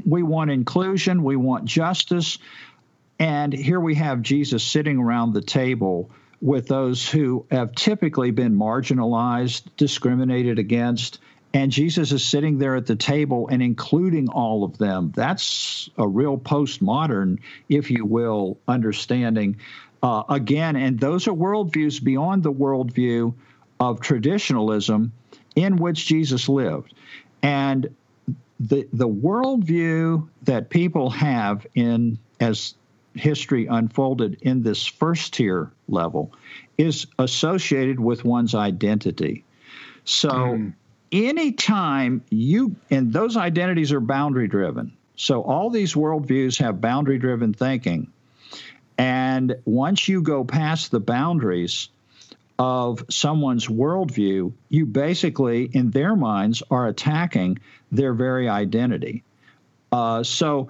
[0.05, 2.37] we want inclusion, we want justice.
[3.17, 8.55] And here we have Jesus sitting around the table with those who have typically been
[8.55, 11.19] marginalized, discriminated against,
[11.55, 15.13] and Jesus is sitting there at the table and including all of them.
[15.15, 17.39] That's a real postmodern,
[17.69, 19.55] if you will, understanding.
[20.03, 23.33] Uh, again, and those are worldviews beyond the worldview
[23.79, 25.13] of traditionalism
[25.55, 26.93] in which Jesus lived.
[27.41, 27.95] And
[28.59, 32.75] the the worldview that people have in as
[33.13, 36.33] history unfolded in this first tier level
[36.77, 39.45] is associated with one's identity.
[40.03, 40.73] So mm
[41.11, 44.95] anytime you, and those identities are boundary driven.
[45.15, 48.11] So all these worldviews have boundary driven thinking.
[48.97, 51.89] And once you go past the boundaries
[52.57, 57.59] of someone's worldview, you basically, in their minds, are attacking
[57.91, 59.23] their very identity.
[59.91, 60.69] Uh, so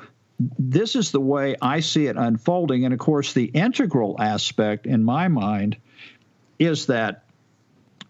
[0.59, 2.86] this is the way I see it unfolding.
[2.86, 5.78] And of course, the integral aspect in my mind
[6.57, 7.24] is that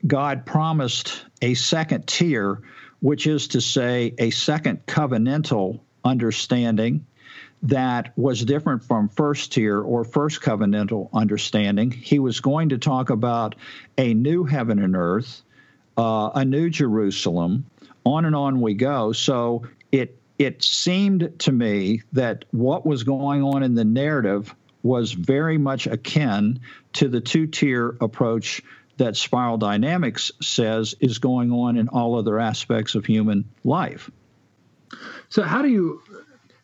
[0.06, 2.62] God promised a second tier,
[3.00, 7.06] which is to say, a second covenantal understanding
[7.64, 11.90] that was different from first tier or first covenantal understanding.
[11.90, 13.56] He was going to talk about
[13.98, 15.42] a new heaven and earth,
[15.98, 17.66] uh, a new Jerusalem,
[18.04, 19.14] on and on we go.
[19.14, 24.54] So it it seemed to me that what was going on in the narrative
[24.84, 26.60] was very much akin
[26.94, 28.62] to the two tier approach
[28.98, 34.10] that spiral dynamics says is going on in all other aspects of human life.
[35.30, 36.02] So how do you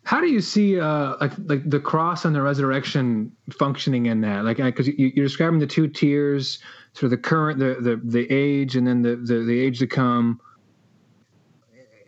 [0.04, 4.46] how do you see uh, like like the cross and the resurrection functioning in that?
[4.46, 6.60] Like because you, you're describing the two tiers,
[6.94, 9.88] sort of the current, the the the age, and then the the, the age to
[9.88, 10.40] come.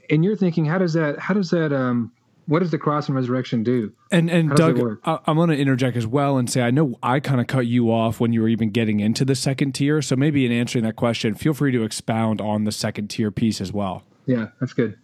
[0.10, 2.12] And you're thinking, how does that how does that um
[2.46, 3.94] what does the cross and resurrection do?
[4.12, 7.20] And and Doug, I, am going to interject as well and say I know I
[7.20, 10.02] kind of cut you off when you were even getting into the second tier.
[10.02, 13.62] So maybe in answering that question, feel free to expound on the second tier piece
[13.62, 14.04] as well.
[14.26, 14.98] Yeah, that's good.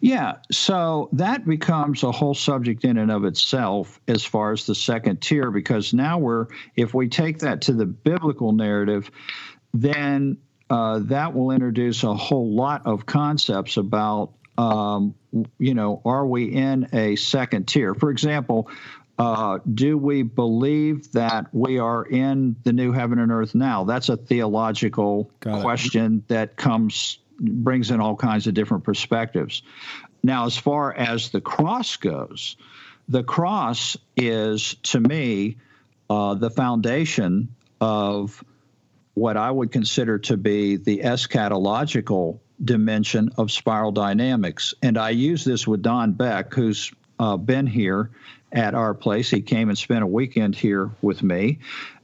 [0.00, 4.74] Yeah, so that becomes a whole subject in and of itself as far as the
[4.74, 9.10] second tier, because now we're, if we take that to the biblical narrative,
[9.74, 10.38] then
[10.70, 15.14] uh, that will introduce a whole lot of concepts about um,
[15.58, 17.94] you know, are we in a second tier?
[17.94, 18.70] For example,
[19.18, 23.84] uh, do we believe that we are in the new heaven and earth now?
[23.84, 25.30] That's a theological
[25.60, 29.62] question that comes brings in all kinds of different perspectives.
[30.22, 32.56] Now, as far as the cross goes,
[33.08, 35.56] the cross is to me
[36.08, 38.44] uh, the foundation of
[39.14, 44.74] what I would consider to be the eschatological dimension of spiral dynamics.
[44.82, 48.10] And I use this with Don Beck, who's uh, been here
[48.52, 49.30] at our place.
[49.30, 51.58] He came and spent a weekend here with me.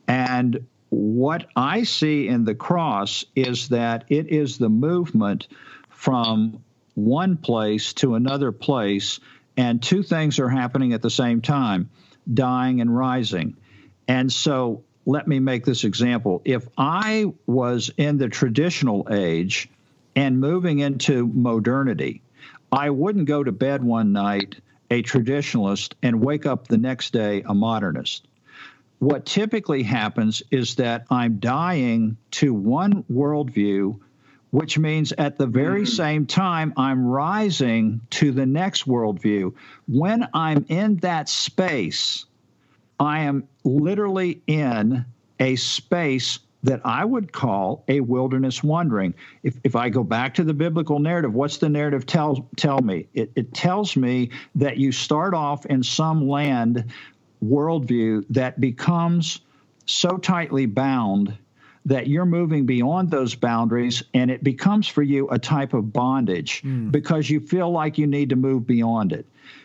[0.06, 5.48] And what I see in the cross is that it is the movement
[5.90, 6.62] from
[6.94, 9.20] one place to another place,
[9.56, 11.90] and two things are happening at the same time
[12.32, 13.56] dying and rising.
[14.06, 16.42] And so let me make this example.
[16.44, 19.68] If I was in the traditional age,
[20.18, 22.20] and moving into modernity,
[22.72, 24.56] I wouldn't go to bed one night
[24.90, 28.26] a traditionalist and wake up the next day a modernist.
[28.98, 34.00] What typically happens is that I'm dying to one worldview,
[34.50, 35.94] which means at the very mm-hmm.
[35.94, 39.54] same time I'm rising to the next worldview.
[39.86, 42.26] When I'm in that space,
[42.98, 45.04] I am literally in
[45.38, 49.14] a space that I would call a wilderness wandering.
[49.42, 53.06] If, if I go back to the biblical narrative, what's the narrative tell, tell me?
[53.14, 56.92] It, it tells me that you start off in some land
[57.44, 59.40] worldview that becomes
[59.86, 61.36] so tightly bound
[61.86, 66.62] that you're moving beyond those boundaries and it becomes for you a type of bondage
[66.62, 66.90] mm.
[66.90, 69.24] because you feel like you need to move beyond it.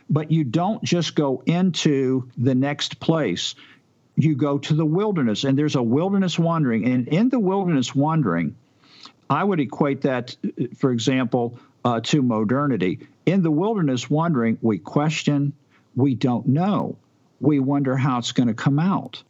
[0.10, 3.56] But you don't just go into the next place
[4.24, 6.86] you go to the wilderness, and there's a wilderness wandering.
[6.86, 8.56] And in the wilderness wandering,
[9.30, 10.36] I would equate that,
[10.78, 13.08] for example, uh, to modernity.
[13.26, 15.54] In the wilderness wandering, we question,
[15.96, 16.98] we don't know,
[17.40, 19.22] we wonder how it's going to come out.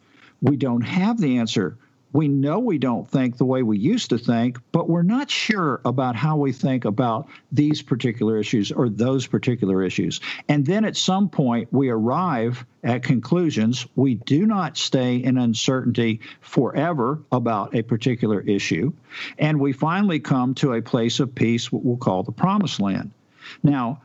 [0.42, 1.78] We don't have the answer
[2.14, 5.82] we know we don't think the way we used to think, but we're not sure
[5.84, 10.22] about how we think about these particular issues or those particular issues.
[10.48, 13.88] And then at some point, we arrive at conclusions.
[13.96, 18.94] We do not stay in uncertainty forever about a particular issue.
[19.40, 23.12] And we finally come to a place of peace, what we'll call the promised land.
[23.64, 24.04] Now,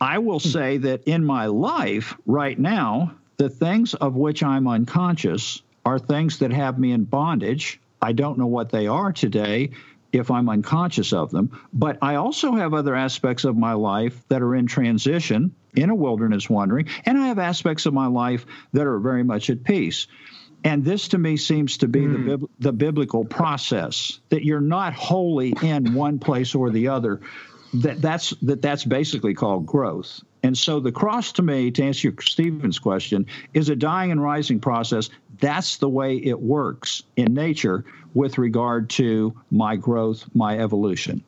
[0.00, 5.62] I will say that in my life right now, the things of which I'm unconscious
[5.86, 7.80] are things that have me in bondage.
[8.02, 9.70] I don't know what they are today
[10.12, 11.58] if I'm unconscious of them.
[11.72, 15.94] But I also have other aspects of my life that are in transition, in a
[15.94, 20.08] wilderness wandering, and I have aspects of my life that are very much at peace.
[20.64, 22.26] And this to me seems to be mm.
[22.26, 22.44] the, hmm.
[22.58, 27.20] the biblical process that you're not wholly in one place or the other.
[27.74, 30.20] That that's that that's basically called growth.
[30.46, 34.22] And so the cross to me, to answer your Stephen's question, is a dying and
[34.22, 35.10] rising process.
[35.40, 37.84] That's the way it works in nature
[38.14, 41.24] with regard to my growth, my evolution.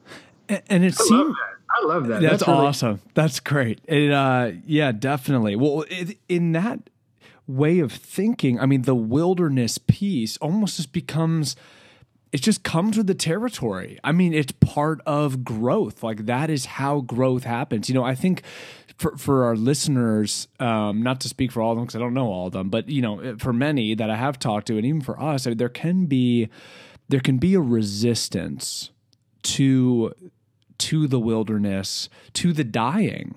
[0.49, 1.37] And it seems
[1.69, 2.21] I love that.
[2.21, 3.01] That's, that's really- awesome.
[3.15, 3.81] That's great.
[3.89, 5.57] It, uh, yeah, definitely.
[5.57, 6.89] Well, it, in that
[7.49, 11.57] way of thinking, I mean, the wilderness piece almost just becomes
[12.31, 13.99] it just comes with the territory.
[14.05, 16.03] I mean, it's part of growth.
[16.05, 17.89] Like that is how growth happens.
[17.89, 18.43] You know, I think
[18.99, 22.15] for for our listeners, um, not to speak for all of them because I don't
[22.15, 24.85] know all of them, but you know, for many that I have talked to, and
[24.85, 26.49] even for us, I mean, there can be
[27.09, 28.91] there can be a resistance
[29.43, 30.13] to
[30.79, 33.35] to the wilderness, to the dying,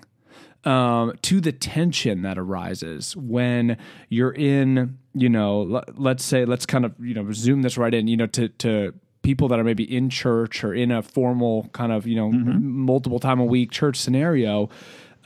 [0.64, 3.76] um, to the tension that arises when
[4.08, 8.06] you're in, you know, let's say, let's kind of, you know, zoom this right in,
[8.06, 11.90] you know, to, to people that are maybe in church or in a formal kind
[11.92, 12.60] of, you know, mm-hmm.
[12.62, 14.68] multiple time a week church scenario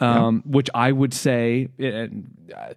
[0.00, 1.68] um, which I would say
[2.54, 2.74] Uh,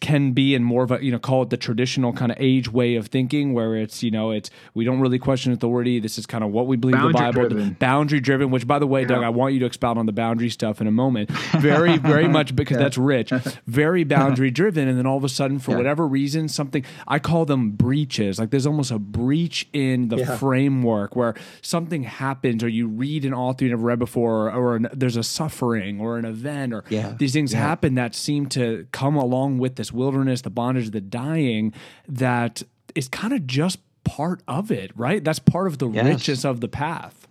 [0.00, 2.70] can be in more of a you know call it the traditional kind of age
[2.70, 6.00] way of thinking, where it's you know it's we don't really question authority.
[6.00, 7.72] This is kind of what we believe boundary the Bible, driven.
[7.74, 8.50] boundary driven.
[8.50, 9.08] Which by the way, yeah.
[9.08, 11.30] Doug, I want you to expound on the boundary stuff in a moment.
[11.60, 12.84] Very very much because yeah.
[12.84, 13.30] that's rich.
[13.66, 15.76] Very boundary driven, and then all of a sudden, for yeah.
[15.78, 18.38] whatever reason, something I call them breaches.
[18.38, 23.34] Like there's almost a breach in the framework where something happens, or you read an
[23.34, 26.84] author you never read before, or, or an, there's a suffering or an event, or
[27.18, 31.72] these things happen that seem to come along with this wilderness, the bondage, the dying,
[32.06, 32.62] that
[32.94, 35.24] is kind of just part of it, right?
[35.24, 36.04] That's part of the yes.
[36.04, 37.26] richness of the path.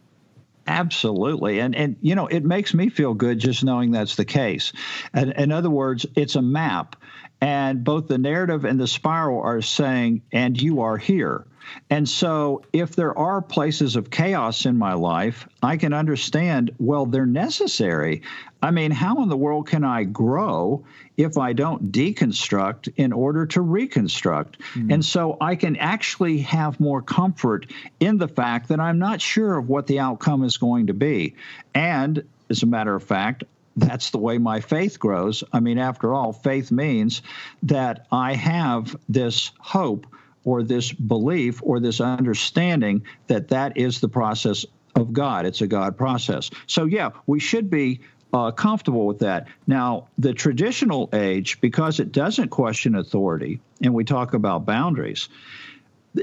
[0.66, 1.60] Absolutely.
[1.60, 4.74] And and you know, it makes me feel good just knowing that's the case.
[5.14, 6.96] And in other words, it's a map.
[7.40, 11.46] And both the narrative and the spiral are saying, and you are here.
[11.90, 17.06] And so, if there are places of chaos in my life, I can understand, well,
[17.06, 18.24] they're necessary.
[18.62, 20.84] I mean, how in the world can I grow
[21.20, 24.58] if I don't deconstruct in order to reconstruct?
[24.74, 24.94] Mm.
[24.94, 27.68] And so, I can actually have more comfort
[28.00, 31.36] in the fact that I'm not sure of what the outcome is going to be.
[31.76, 33.44] And as a matter of fact,
[33.76, 35.44] that's the way my faith grows.
[35.52, 37.22] I mean, after all, faith means
[37.64, 40.08] that I have this hope
[40.44, 44.66] or this belief or this understanding that that is the process
[44.96, 45.46] of God.
[45.46, 46.50] It's a God process.
[46.66, 48.02] So, yeah, we should be
[48.34, 49.48] uh, comfortable with that.
[49.68, 55.30] Now, the traditional age, because it doesn't question authority, and we talk about boundaries,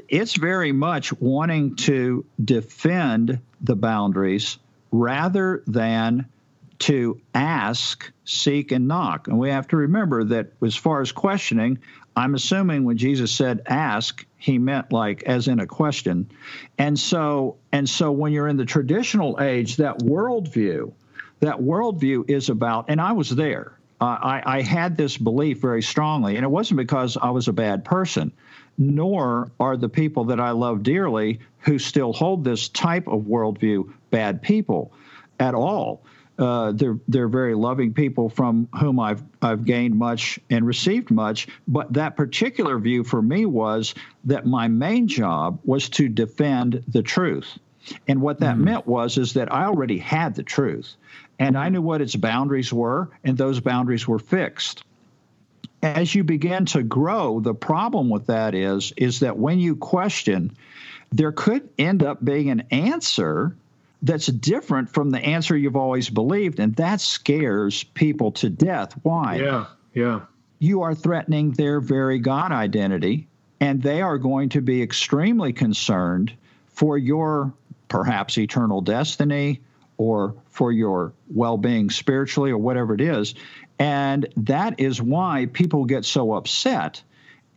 [0.08, 4.58] it's very much wanting to defend the boundaries
[4.90, 6.26] rather than
[6.78, 9.28] to ask, seek, and knock.
[9.28, 11.78] And we have to remember that as far as questioning,
[12.14, 16.30] I'm assuming when Jesus said ask, he meant like as in a question.
[16.78, 20.92] And so and so when you're in the traditional age, that worldview,
[21.40, 23.78] that worldview is about, and I was there.
[24.00, 27.52] Uh, I, I had this belief very strongly, and it wasn't because I was a
[27.52, 28.32] bad person,
[28.76, 33.92] nor are the people that I love dearly who still hold this type of worldview
[34.10, 34.92] bad people
[35.40, 36.02] at all.
[36.38, 41.48] Uh, they're they're very loving people from whom I've I've gained much and received much.
[41.66, 47.02] But that particular view for me was that my main job was to defend the
[47.02, 47.58] truth,
[48.06, 48.64] and what that mm.
[48.64, 50.96] meant was is that I already had the truth,
[51.38, 54.84] and I knew what its boundaries were, and those boundaries were fixed.
[55.82, 60.56] As you begin to grow, the problem with that is is that when you question,
[61.12, 63.54] there could end up being an answer
[64.02, 66.60] that's different from the answer you've always believed.
[66.60, 68.92] And that scares people to death.
[69.02, 69.36] Why?
[69.36, 70.20] Yeah, yeah.
[70.58, 73.26] You are threatening their very God identity,
[73.60, 76.32] and they are going to be extremely concerned
[76.68, 77.52] for your
[77.88, 79.60] perhaps eternal destiny
[79.98, 83.34] or for your well being spiritually or whatever it is.
[83.78, 87.02] And that is why people get so upset.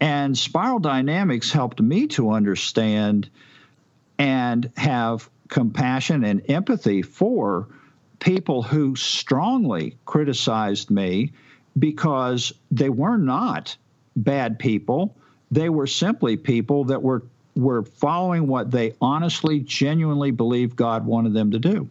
[0.02, 3.30] And spiral dynamics helped me to understand
[4.18, 7.68] and have compassion and empathy for
[8.20, 11.32] people who strongly criticized me
[11.78, 13.76] because they were not
[14.16, 15.16] bad people.
[15.52, 17.24] They were simply people that were
[17.56, 21.90] were following what they honestly, genuinely believed God wanted them to do.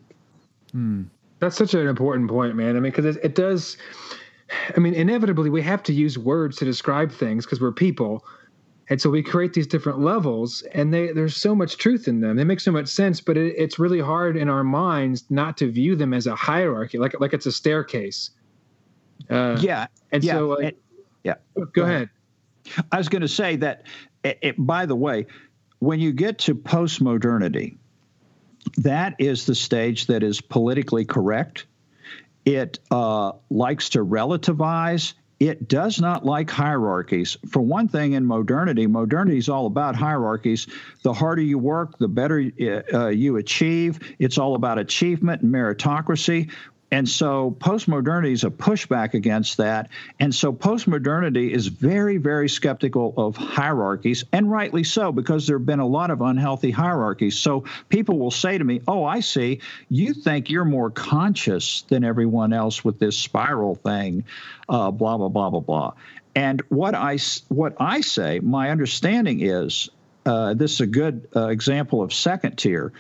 [0.79, 1.03] Hmm.
[1.41, 2.71] That's such an important point, man.
[2.71, 3.77] I mean, because it, it does.
[4.77, 8.25] I mean, inevitably, we have to use words to describe things because we're people.
[8.89, 12.37] And so we create these different levels, and they, there's so much truth in them.
[12.37, 15.71] They make so much sense, but it, it's really hard in our minds not to
[15.71, 18.31] view them as a hierarchy, like like it's a staircase.
[19.29, 20.35] Uh, yeah, and yeah.
[20.35, 20.61] so
[21.25, 21.35] yeah.
[21.57, 22.09] Go, go ahead.
[22.93, 23.83] I was going to say that.
[24.25, 25.27] It, it, by the way,
[25.81, 27.79] when you get to post modernity,
[28.77, 31.67] that is the stage that is politically correct.
[32.45, 37.37] It uh, likes to relativize it does not like hierarchies.
[37.49, 40.67] For one thing, in modernity, modernity is all about hierarchies.
[41.03, 42.51] The harder you work, the better
[42.93, 44.01] uh, you achieve.
[44.19, 46.51] It's all about achievement and meritocracy.
[46.91, 49.91] And so postmodernity is a pushback against that.
[50.19, 55.67] And so postmodernity is very, very skeptical of hierarchies, and rightly so, because there have
[55.67, 57.39] been a lot of unhealthy hierarchies.
[57.39, 59.61] So people will say to me, Oh, I see.
[59.91, 64.25] You think you're more conscious than everyone else with this spiral thing,
[64.69, 65.93] uh, blah, blah, blah, blah, blah.
[66.35, 67.19] And what I,
[67.49, 69.91] what I say, my understanding is
[70.25, 72.93] uh, this is a good uh, example of second tier.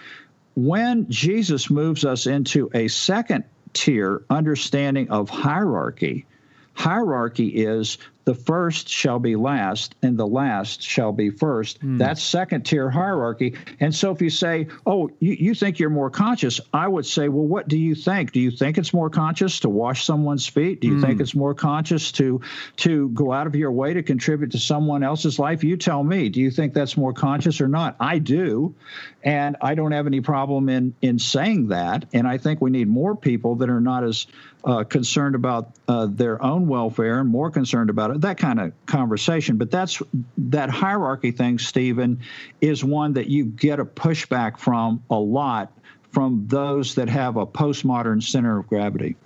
[0.56, 3.44] When Jesus moves us into a second
[3.78, 6.26] tier understanding of hierarchy.
[6.74, 7.98] Hierarchy is
[8.28, 11.80] the first shall be last and the last shall be first.
[11.80, 11.96] Mm.
[11.96, 13.54] That's second tier hierarchy.
[13.80, 17.30] And so if you say, oh, you, you think you're more conscious, I would say,
[17.30, 18.32] well, what do you think?
[18.32, 20.82] Do you think it's more conscious to wash someone's feet?
[20.82, 21.00] Do you mm.
[21.00, 22.42] think it's more conscious to
[22.76, 25.64] to go out of your way to contribute to someone else's life?
[25.64, 26.28] You tell me.
[26.28, 27.96] Do you think that's more conscious or not?
[27.98, 28.74] I do.
[29.22, 32.04] And I don't have any problem in in saying that.
[32.12, 34.26] And I think we need more people that are not as
[34.64, 38.17] uh, concerned about uh, their own welfare and more concerned about it.
[38.20, 39.56] That kind of conversation.
[39.56, 40.02] But that's
[40.36, 42.20] that hierarchy thing, Stephen,
[42.60, 45.72] is one that you get a pushback from a lot
[46.12, 49.16] from those that have a postmodern center of gravity.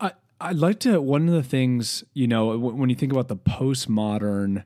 [0.00, 1.00] I, I'd like to.
[1.00, 4.64] One of the things you know when you think about the postmodern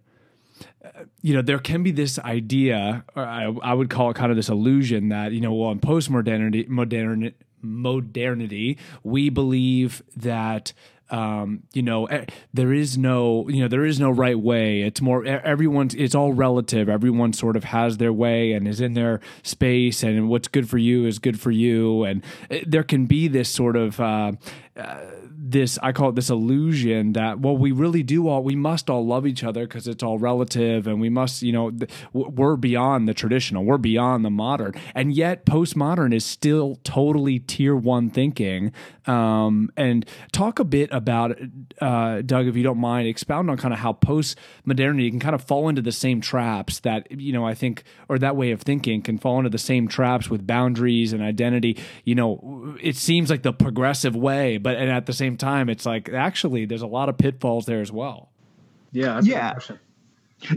[0.85, 4.31] uh, you know, there can be this idea, or I, I, would call it kind
[4.31, 10.73] of this illusion that, you know, well, in postmodernity, modern, modernity, we believe that
[11.11, 12.09] um, you know,
[12.53, 14.83] there is no, you know, there is no right way.
[14.83, 15.95] It's more everyone's.
[15.95, 16.89] It's all relative.
[16.89, 20.79] Everyone sort of has their way and is in their space, and what's good for
[20.79, 22.05] you is good for you.
[22.05, 22.23] And
[22.67, 24.01] there can be this sort of.
[24.01, 24.33] Uh,
[24.77, 25.01] uh,
[25.41, 29.07] this I call it this illusion that well we really do all we must all
[29.07, 33.09] love each other because it's all relative and we must you know th- we're beyond
[33.09, 34.75] the traditional we're beyond the modern.
[34.95, 38.73] And yet postmodern is still totally tier one thinking.
[39.07, 41.39] Um, and talk a bit about
[41.81, 45.35] uh, Doug if you don't mind expound on kind of how post modernity can kind
[45.35, 48.63] of fall into the same traps that you know I think or that way of
[48.63, 51.79] thinking can fall into the same traps with boundaries and identity.
[52.05, 55.87] You know it seems like the progressive way but and at the same time, it's
[55.87, 58.31] like actually there's a lot of pitfalls there as well.
[58.93, 59.21] Yeah.
[59.23, 59.59] yeah.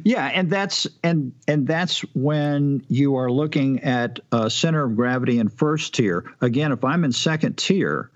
[0.04, 5.40] Yeah, and that's and and that's when you are looking at a center of gravity
[5.40, 6.32] in first tier.
[6.40, 8.12] Again, if I'm in second tier,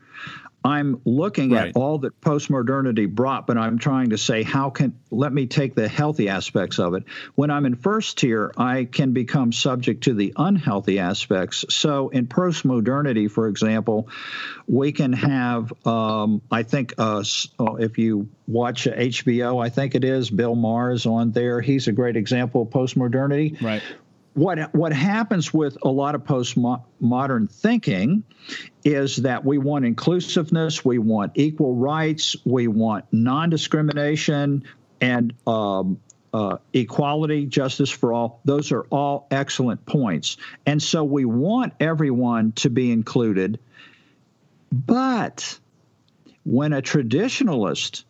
[0.66, 1.70] I'm looking right.
[1.70, 5.76] at all that postmodernity brought, but I'm trying to say, how can, let me take
[5.76, 7.03] the healthy aspects of it.
[7.36, 11.66] When I'm in first tier, I can become subject to the unhealthy aspects.
[11.70, 14.09] So in postmodernity, for example,
[14.68, 17.24] we can have, um, I think, uh,
[17.59, 21.61] oh, if you watch HBO, I think it is, Bill Maher on there.
[21.61, 23.61] He's a great example of postmodernity.
[23.61, 23.84] Right
[24.36, 28.23] what what happens with a lot of postmodern thinking
[28.83, 34.65] is that we want inclusiveness, we want equal rights, we want non-discrimination,
[34.99, 36.01] and um,
[36.33, 38.41] uh, equality, justice for all.
[38.43, 43.57] Those are all excellent points, and so we want everyone to be included.
[44.69, 45.57] But
[46.43, 48.03] when a traditionalist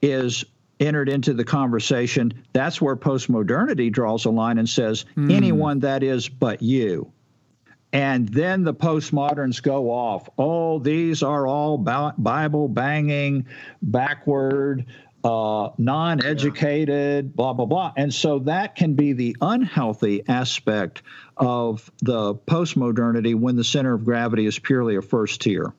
[0.00, 0.44] is
[0.80, 5.32] entered into the conversation, that's where postmodernity draws a line and says, mm.
[5.32, 7.12] anyone that is but you.
[7.92, 10.28] And then the postmoderns go off.
[10.36, 13.46] Oh, these are all Bible banging,
[13.80, 14.86] backward,
[15.22, 17.92] uh, non educated, blah, blah, blah.
[17.96, 21.02] And so that can be the unhealthy aspect
[21.36, 25.72] of the postmodernity when the center of gravity is purely a first tier.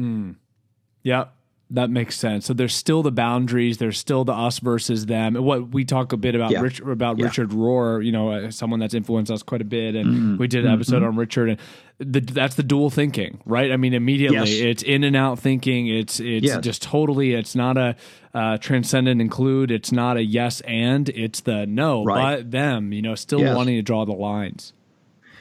[0.00, 0.36] Mm.
[1.02, 1.26] Yeah,
[1.70, 2.46] that makes sense.
[2.46, 3.76] So there's still the boundaries.
[3.76, 5.34] There's still the us versus them.
[5.34, 6.60] What we talk a bit about yeah.
[6.60, 7.26] Rich, about yeah.
[7.26, 10.36] Richard Rohr, you know, uh, someone that's influenced us quite a bit, and mm-hmm.
[10.38, 11.08] we did an episode mm-hmm.
[11.08, 11.60] on Richard, and
[11.98, 13.70] the, that's the dual thinking, right?
[13.70, 14.48] I mean, immediately yes.
[14.48, 15.88] it's in and out thinking.
[15.88, 16.60] It's it's yes.
[16.62, 17.34] just totally.
[17.34, 17.96] It's not a
[18.32, 19.70] uh, transcendent include.
[19.70, 21.08] It's not a yes and.
[21.10, 22.36] It's the no, right.
[22.36, 22.94] but them.
[22.94, 23.54] You know, still yes.
[23.54, 24.72] wanting to draw the lines.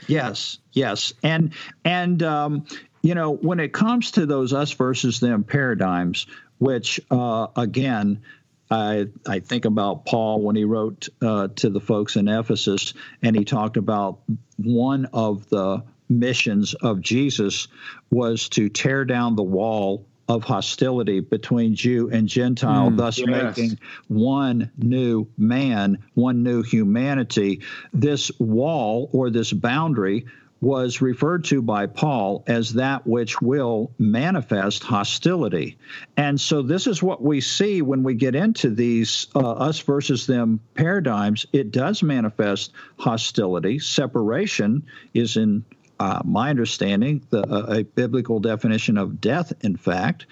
[0.08, 1.54] Yes, yes, and
[1.84, 2.66] and um,
[3.08, 6.28] you know, when it comes to those us versus them paradigms,
[6.58, 8.22] which uh, again,
[8.70, 12.93] I, I think about Paul when he wrote uh, to the folks in Ephesus,
[13.24, 14.20] and he talked about
[14.58, 17.70] one of the missions of Jesus
[18.12, 23.28] was to tear down the wall of hostility between Jew and Gentile, mm, thus yes.
[23.30, 23.80] making
[24.10, 27.62] one new man, one new humanity.
[27.93, 30.26] This wall or this boundary
[30.60, 35.78] was referred to by Paul as that which will manifest hostility.
[36.16, 40.26] And so, this is what we see when we get into these uh, us versus
[40.26, 41.45] them paradigms.
[41.53, 43.80] It does manifest hostility.
[43.80, 45.64] Separation is, in
[45.99, 50.26] uh, my understanding, the, uh, a biblical definition of death, in fact.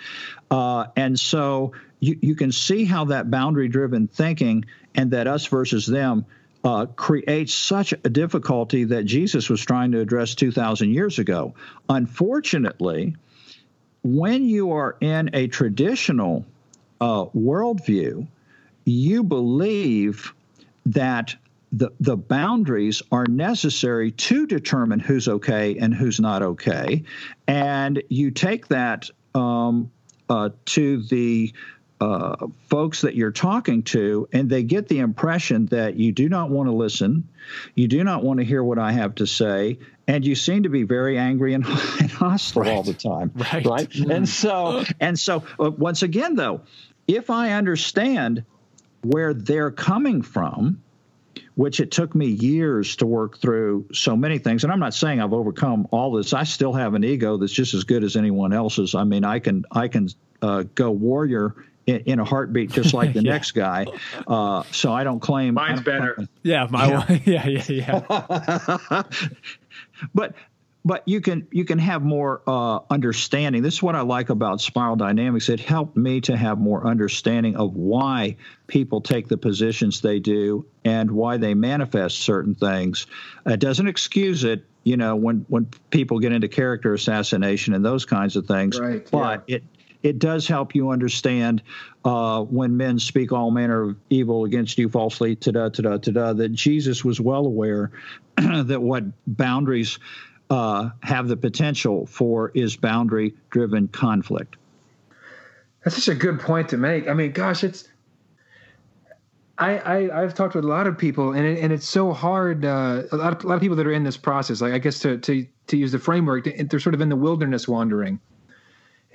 [0.50, 4.66] Uh, and so, you, you can see how that boundary driven thinking
[4.96, 6.26] and that us versus them
[6.66, 11.54] uh, creates such a difficulty that Jesus was trying to address 2,000 years ago.
[11.88, 13.16] Unfortunately,
[14.04, 16.44] when you are in a traditional
[17.00, 18.28] uh, worldview,
[18.84, 20.34] you believe
[20.88, 21.36] that
[21.72, 27.04] the, the boundaries are necessary to determine who's okay and who's not okay.
[27.48, 29.92] And you take that um,
[30.30, 31.54] uh, to the
[32.02, 36.50] uh, folks that you're talking to, and they get the impression that you do not
[36.50, 37.28] want to listen,
[37.74, 40.70] you do not want to hear what I have to say, and you seem to
[40.70, 42.74] be very angry and, and hostile right.
[42.74, 43.32] all the time.
[43.34, 43.66] Right.
[43.66, 43.96] Right.
[43.96, 46.62] and so, and so, uh, once again, though,
[47.08, 48.44] if I understand
[49.02, 50.82] where they're coming from,
[51.56, 54.64] which it took me years to work through so many things.
[54.64, 56.34] And I'm not saying I've overcome all this.
[56.34, 58.94] I still have an ego that's just as good as anyone else's.
[58.94, 60.10] I mean, I can I can
[60.42, 63.32] uh, go warrior in, in, a heartbeat, just like the yeah.
[63.34, 63.86] next guy.
[64.28, 66.14] Uh, so I don't claim mine's don't better.
[66.16, 68.02] Claim, yeah, my yeah, yeah, yeah.
[68.90, 69.04] yeah.
[70.14, 70.36] but
[70.86, 73.64] but you can you can have more uh, understanding.
[73.64, 75.50] This is what I like about spiral dynamics.
[75.50, 80.68] It helped me to have more understanding of why people take the positions they do
[80.86, 83.08] and why they manifest certain things.
[83.48, 88.06] It doesn't excuse it, you know, when when people get into character assassination and those
[88.06, 88.80] kinds of things.
[88.80, 89.56] Right, but yeah.
[89.58, 89.64] it
[90.06, 91.64] it does help you understand
[92.06, 95.98] uh, when men speak all manner of evil against you falsely, ta da ta da
[95.98, 96.34] ta da.
[96.34, 97.92] That Jesus was well aware
[98.38, 99.98] that what boundaries
[100.52, 104.58] uh, have the potential for is boundary driven conflict.
[105.84, 107.08] That's such a good point to make.
[107.08, 107.90] I mean, gosh, it's.
[109.58, 112.64] I, I have talked with a lot of people, and it, and it's so hard.
[112.64, 114.78] Uh, a lot of a lot of people that are in this process, like I
[114.78, 118.20] guess to to to use the framework, they're sort of in the wilderness wandering,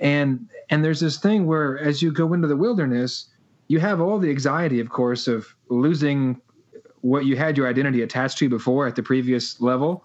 [0.01, 3.29] and and there's this thing where as you go into the wilderness,
[3.67, 6.41] you have all the anxiety, of course, of losing
[7.01, 10.03] what you had your identity attached to before at the previous level,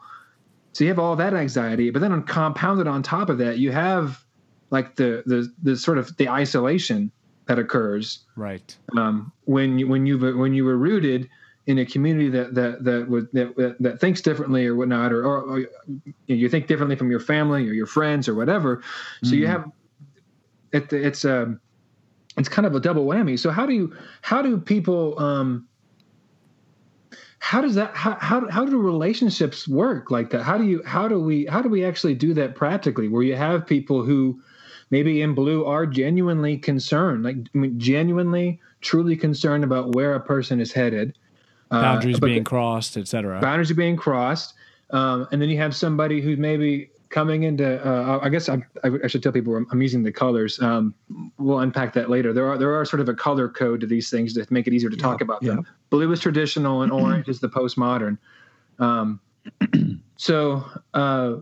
[0.76, 3.72] so you have all that anxiety, but then on compounded on top of that, you
[3.72, 4.22] have
[4.68, 7.10] like the the the sort of the isolation
[7.46, 8.26] that occurs.
[8.36, 8.76] Right.
[8.94, 11.30] Um, when you when you when you were rooted
[11.66, 15.40] in a community that that that would that, that thinks differently or whatnot, or, or,
[15.42, 15.66] or,
[16.26, 18.82] you think differently from your family or your friends or whatever.
[19.22, 19.38] So mm-hmm.
[19.38, 19.72] you have
[20.72, 21.60] it, it's a um,
[22.36, 23.38] it's kind of a double whammy.
[23.38, 25.66] So how do you how do people um,
[27.38, 31.06] how does that how, how how do relationships work like that how do you how
[31.06, 34.40] do we how do we actually do that practically where you have people who
[34.90, 40.20] maybe in blue are genuinely concerned like I mean, genuinely truly concerned about where a
[40.20, 41.16] person is headed
[41.70, 44.54] uh, boundaries uh, being crossed etc boundaries are being crossed
[44.90, 49.06] um, and then you have somebody who's maybe coming into uh, i guess I, I,
[49.06, 50.60] should tell people i'm, using the colors.
[50.60, 50.94] Um,
[51.38, 52.32] we'll unpack that later.
[52.32, 54.74] There are there are sort of a color code to these things to make it
[54.74, 55.66] easier to yeah, talk about them.
[55.90, 58.18] blue is traditional and orange is the postmodern.
[58.78, 59.20] Um,
[60.16, 61.36] so uh,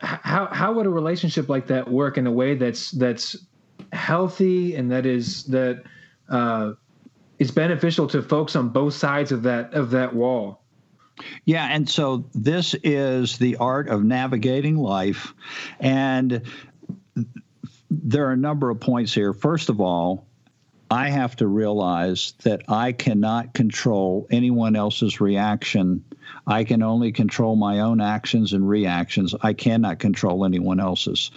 [0.00, 3.36] how how would a relationship like that work in a way that's that's
[3.92, 5.82] healthy and that is that
[6.28, 6.72] uh,
[7.38, 10.59] is beneficial to folks on both sides of that of that wall
[11.44, 15.34] yeah, and so this is the art of navigating life.
[15.78, 16.42] And
[17.90, 19.32] there are a number of points here.
[19.32, 20.26] First of all,
[20.90, 26.04] I have to realize that I cannot control anyone else's reaction.
[26.46, 29.34] I can only control my own actions and reactions.
[29.40, 31.30] I cannot control anyone else's.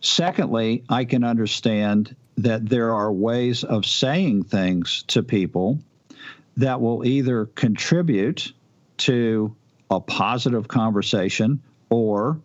[0.00, 5.80] Secondly, I can understand that there are ways of saying things to people
[6.56, 8.52] that will either contribute
[8.98, 9.54] to
[9.90, 12.40] a positive conversation or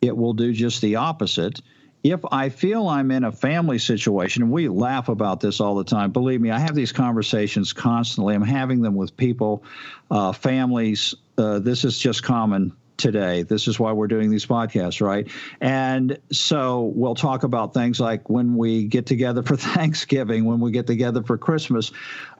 [0.00, 1.60] it will do just the opposite.
[2.02, 5.84] If I feel I'm in a family situation, and we laugh about this all the
[5.84, 8.34] time, believe me, I have these conversations constantly.
[8.34, 9.62] I'm having them with people,
[10.10, 11.14] uh, families.
[11.38, 13.42] Uh, this is just common today.
[13.42, 15.28] This is why we're doing these podcasts, right?
[15.60, 20.72] And so we'll talk about things like when we get together for Thanksgiving, when we
[20.72, 21.92] get together for Christmas.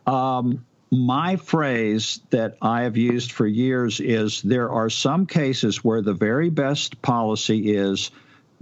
[0.06, 6.02] Um, my phrase that I have used for years is there are some cases where
[6.02, 8.10] the very best policy is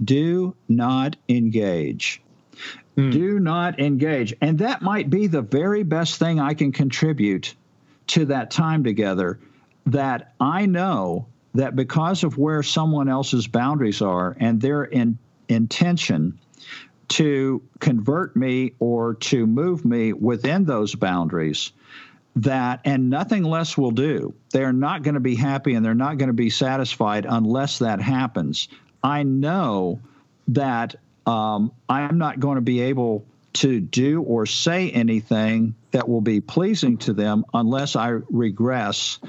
[0.01, 2.21] do not engage.
[2.95, 3.11] Mm.
[3.11, 4.33] Do not engage.
[4.39, 7.53] And that might be the very best thing I can contribute
[8.07, 9.37] to that time together.
[9.87, 15.17] That I know that because of where someone else's boundaries are and their in,
[15.49, 16.39] intention
[17.09, 21.73] to convert me or to move me within those boundaries,
[22.37, 24.33] that and nothing less will do.
[24.51, 28.01] They're not going to be happy and they're not going to be satisfied unless that
[28.01, 28.67] happens.
[29.03, 29.99] I know
[30.49, 36.21] that um, I'm not going to be able to do or say anything that will
[36.21, 39.19] be pleasing to them unless I regress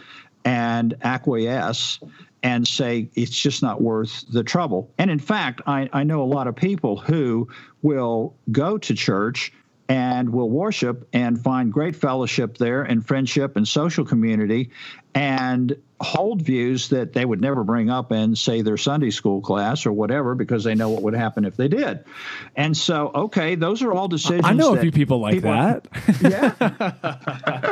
[0.44, 1.98] and acquiesce
[2.42, 4.90] and say it's just not worth the trouble.
[4.98, 7.48] And in fact, I, I know a lot of people who
[7.82, 9.52] will go to church
[9.88, 14.70] and will worship and find great fellowship there and friendship and social community
[15.14, 19.86] and hold views that they would never bring up in, say, their Sunday school class
[19.86, 22.04] or whatever, because they know what would happen if they did.
[22.56, 24.44] And so, okay, those are all decisions.
[24.44, 25.86] I know a few people like people, that.
[26.22, 27.71] Yeah.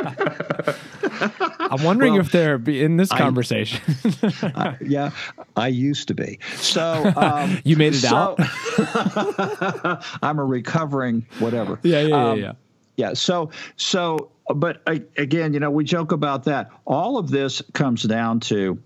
[1.71, 3.81] I'm wondering well, if they're in this conversation.
[4.43, 5.11] I, yeah,
[5.55, 6.39] I used to be.
[6.55, 10.05] So um, you made it so, out.
[10.21, 11.79] I'm a recovering whatever.
[11.83, 12.53] Yeah, yeah, um, yeah, yeah.
[12.97, 13.13] Yeah.
[13.13, 16.69] So, so, but I, again, you know, we joke about that.
[16.85, 18.77] All of this comes down to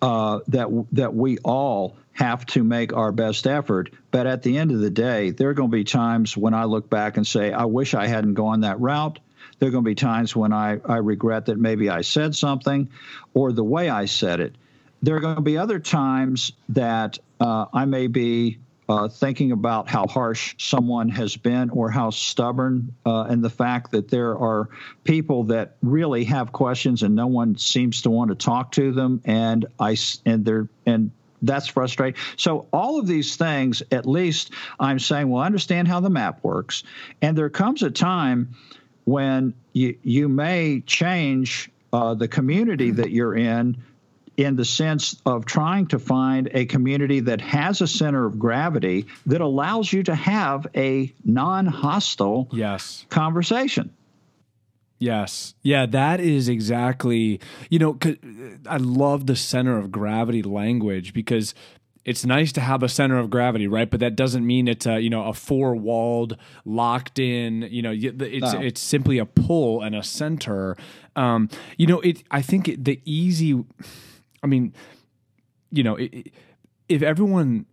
[0.00, 3.90] uh, that that we all have to make our best effort.
[4.10, 6.64] But at the end of the day, there are going to be times when I
[6.64, 9.18] look back and say, I wish I hadn't gone that route.
[9.62, 12.88] There are going to be times when I, I regret that maybe I said something
[13.32, 14.56] or the way I said it.
[15.02, 18.58] There are going to be other times that uh, I may be
[18.88, 23.92] uh, thinking about how harsh someone has been or how stubborn, uh, and the fact
[23.92, 24.68] that there are
[25.04, 29.20] people that really have questions and no one seems to want to talk to them,
[29.24, 29.96] and I
[30.26, 32.20] and they're and that's frustrating.
[32.36, 34.50] So all of these things, at least
[34.80, 36.82] I'm saying, well, understand how the map works,
[37.20, 38.56] and there comes a time
[39.04, 43.76] when you you may change uh, the community that you're in
[44.36, 49.06] in the sense of trying to find a community that has a center of gravity
[49.26, 53.92] that allows you to have a non-hostile yes conversation
[55.02, 55.54] Yes.
[55.64, 57.98] Yeah, that is exactly, you know,
[58.68, 61.56] I love the center of gravity language because
[62.04, 63.88] it's nice to have a center of gravity, right?
[63.88, 67.62] But that doesn't mean it's a you know a four walled, locked in.
[67.70, 68.60] You know, it's no.
[68.60, 70.76] it's simply a pull and a center.
[71.14, 72.22] Um, you know, it.
[72.30, 73.64] I think it, the easy.
[74.42, 74.74] I mean,
[75.70, 76.32] you know, it,
[76.88, 77.66] if everyone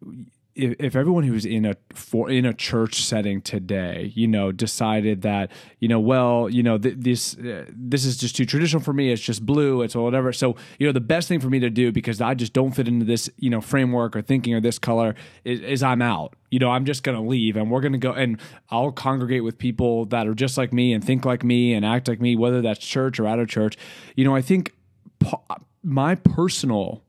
[0.56, 5.22] if, if everyone who's in a for in a church setting today, you know, decided
[5.22, 8.94] that you know, well, you know, th- this uh, this is just too traditional for
[8.94, 9.12] me.
[9.12, 9.82] It's just blue.
[9.82, 10.34] It's whatever.
[10.34, 12.88] So you know, the best thing for me to do because I just don't fit
[12.88, 16.36] into this you know framework or thinking or this color is, is I'm out.
[16.52, 18.40] You know, I'm just gonna leave, and we're gonna go, and
[18.70, 22.08] I'll congregate with people that are just like me and think like me and act
[22.08, 23.78] like me, whether that's church or out of church.
[24.16, 24.74] You know, I think
[25.84, 27.04] my personal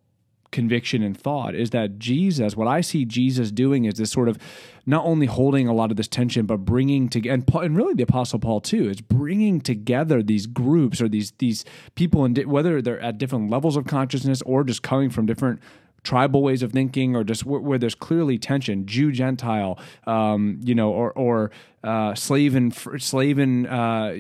[0.53, 4.39] conviction and thought is that Jesus, what I see Jesus doing is this sort of
[4.87, 8.03] not only holding a lot of this tension, but bringing together, and, and really the
[8.03, 13.01] Apostle Paul too, is bringing together these groups or these these people, and whether they're
[13.01, 15.61] at different levels of consciousness or just coming from different
[16.03, 20.75] tribal ways of thinking or just where, where there's clearly tension jew gentile um, you
[20.75, 21.51] know or or
[21.83, 24.13] uh, slave and slave and uh,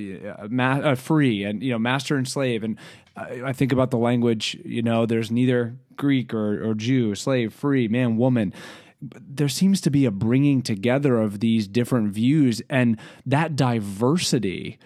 [0.49, 2.79] ma- uh, free and you know master and slave and
[3.17, 7.89] I think about the language, you know, there's neither Greek or, or Jew, slave, free,
[7.89, 8.55] man, woman.
[9.03, 14.79] There seems to be a bringing together of these different views, and that diversity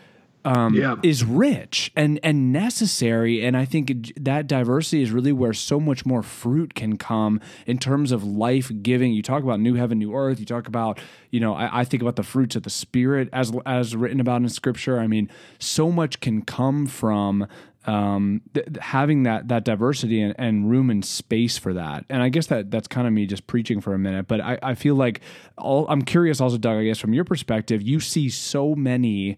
[0.45, 0.97] um, yeah.
[1.03, 3.45] is rich and and necessary.
[3.45, 7.79] And I think that diversity is really where so much more fruit can come in
[7.79, 9.13] terms of life giving.
[9.13, 10.39] You talk about new heaven, new earth.
[10.39, 10.99] You talk about
[11.31, 14.43] you know I, I, think about the fruits of the spirit as as written about
[14.43, 14.99] in Scripture.
[14.99, 17.47] I mean, so much can come from
[17.87, 22.05] um, th- having that that diversity and, and, room and space for that.
[22.09, 24.27] And I guess that that's kind of me just preaching for a minute.
[24.27, 25.21] But I, I feel like
[25.59, 26.79] all, I'm curious also, Doug.
[26.79, 29.37] I guess from your perspective, you see so many,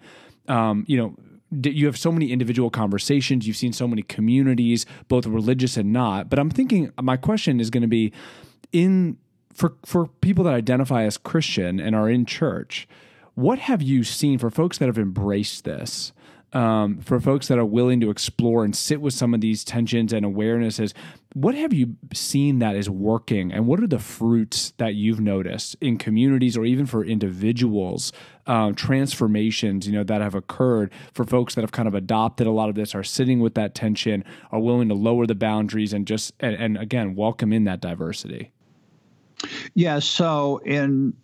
[0.48, 1.14] um, you know.
[1.62, 3.46] You have so many individual conversations.
[3.46, 6.28] You've seen so many communities, both religious and not.
[6.28, 8.12] But I'm thinking, my question is going to be,
[8.72, 9.16] in
[9.54, 12.88] for for people that identify as Christian and are in church,
[13.34, 16.12] what have you seen for folks that have embraced this?
[16.52, 20.12] Um, for folks that are willing to explore and sit with some of these tensions
[20.12, 20.94] and awarenesses,
[21.34, 25.76] what have you seen that is working, and what are the fruits that you've noticed
[25.80, 28.12] in communities or even for individuals?
[28.46, 32.52] Um, transformations, you know, that have occurred for folks that have kind of adopted a
[32.52, 36.06] lot of this, are sitting with that tension, are willing to lower the boundaries, and
[36.06, 38.52] just and, and again welcome in that diversity.
[39.74, 39.98] Yeah.
[39.98, 41.14] So in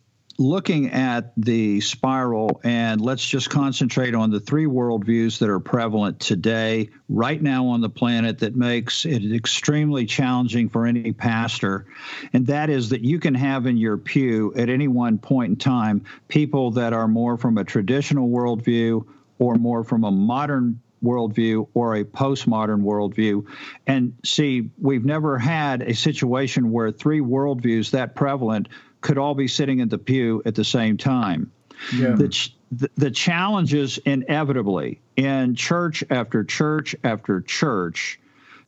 [0.43, 6.19] looking at the spiral, and let's just concentrate on the three worldviews that are prevalent
[6.19, 11.87] today, right now on the planet, that makes it extremely challenging for any pastor.
[12.33, 15.57] And that is that you can have in your pew at any one point in
[15.57, 19.07] time people that are more from a traditional worldview
[19.39, 23.45] or more from a modern worldview or a postmodern worldview.
[23.87, 28.69] And see, we've never had a situation where three worldviews that prevalent
[29.03, 31.53] could all be sitting in the pew at the same time.
[31.95, 32.13] Yeah.
[32.13, 38.19] The, the, the challenges inevitably in church after church after church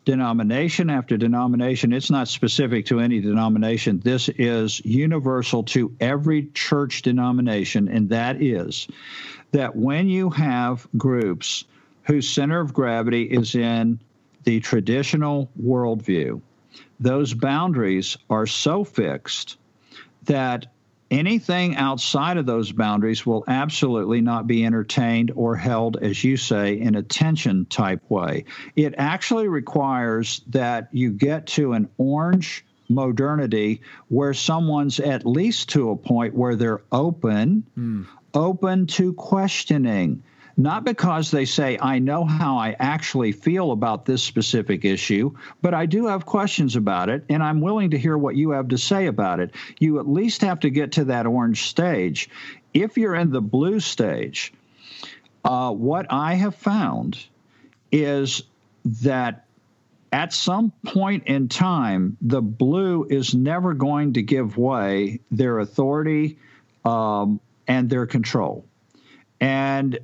[0.04, 1.92] denomination after denomination.
[1.92, 4.00] It's not specific to any denomination.
[4.00, 8.86] This is universal to every church denomination, and that is
[9.52, 11.64] that when you have groups
[12.02, 13.98] whose center of gravity is in
[14.42, 16.40] the traditional worldview,
[17.00, 19.56] those boundaries are so fixed
[20.26, 20.66] that
[21.10, 26.78] anything outside of those boundaries will absolutely not be entertained or held, as you say,
[26.78, 28.44] in a tension type way.
[28.74, 35.90] It actually requires that you get to an orange modernity where someone's at least to
[35.90, 38.06] a point where they're open, mm.
[38.34, 40.22] open to questioning
[40.56, 45.74] not because they say, I know how I actually feel about this specific issue, but
[45.74, 48.78] I do have questions about it, and I'm willing to hear what you have to
[48.78, 49.54] say about it.
[49.78, 52.28] You at least have to get to that orange stage.
[52.72, 54.52] If you're in the blue stage,
[55.44, 57.24] uh, what I have found
[57.90, 58.42] is
[58.84, 59.44] that
[60.12, 66.38] at some point in time, the blue is never going to give way their authority
[66.84, 68.64] um, and their control.
[69.40, 69.98] And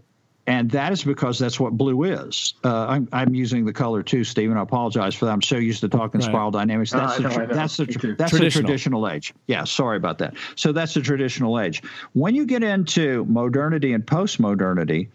[0.50, 2.54] and that is because that's what blue is.
[2.64, 4.56] Uh, I'm, I'm, using the color too, Stephen.
[4.56, 5.30] I apologize for that.
[5.30, 6.28] I'm so used to talking right.
[6.28, 6.90] spiral dynamics.
[6.90, 8.62] That's the tra- that's the tra- that's traditional.
[8.62, 9.32] the traditional age.
[9.46, 10.34] Yeah, sorry about that.
[10.56, 11.84] So that's the traditional age.
[12.14, 15.08] When you get into modernity and postmodernity,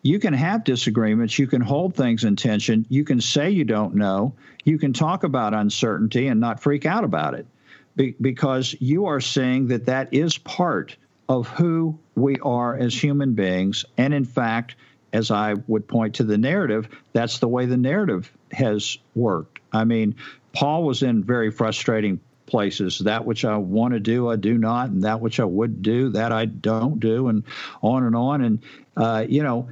[0.00, 1.38] you can have disagreements.
[1.38, 2.86] You can hold things in tension.
[2.88, 4.32] You can say you don't know.
[4.64, 7.46] You can talk about uncertainty and not freak out about it,
[7.94, 10.96] be- because you are seeing that that is part
[11.28, 13.84] of who we are as human beings.
[13.96, 14.76] And in fact,
[15.12, 19.60] as I would point to the narrative, that's the way the narrative has worked.
[19.72, 20.16] I mean,
[20.52, 22.98] Paul was in very frustrating places.
[22.98, 26.10] That which I want to do, I do not, and that which I would do,
[26.10, 27.44] that I don't do, and
[27.82, 28.42] on and on.
[28.42, 28.62] And
[28.96, 29.68] uh, you know,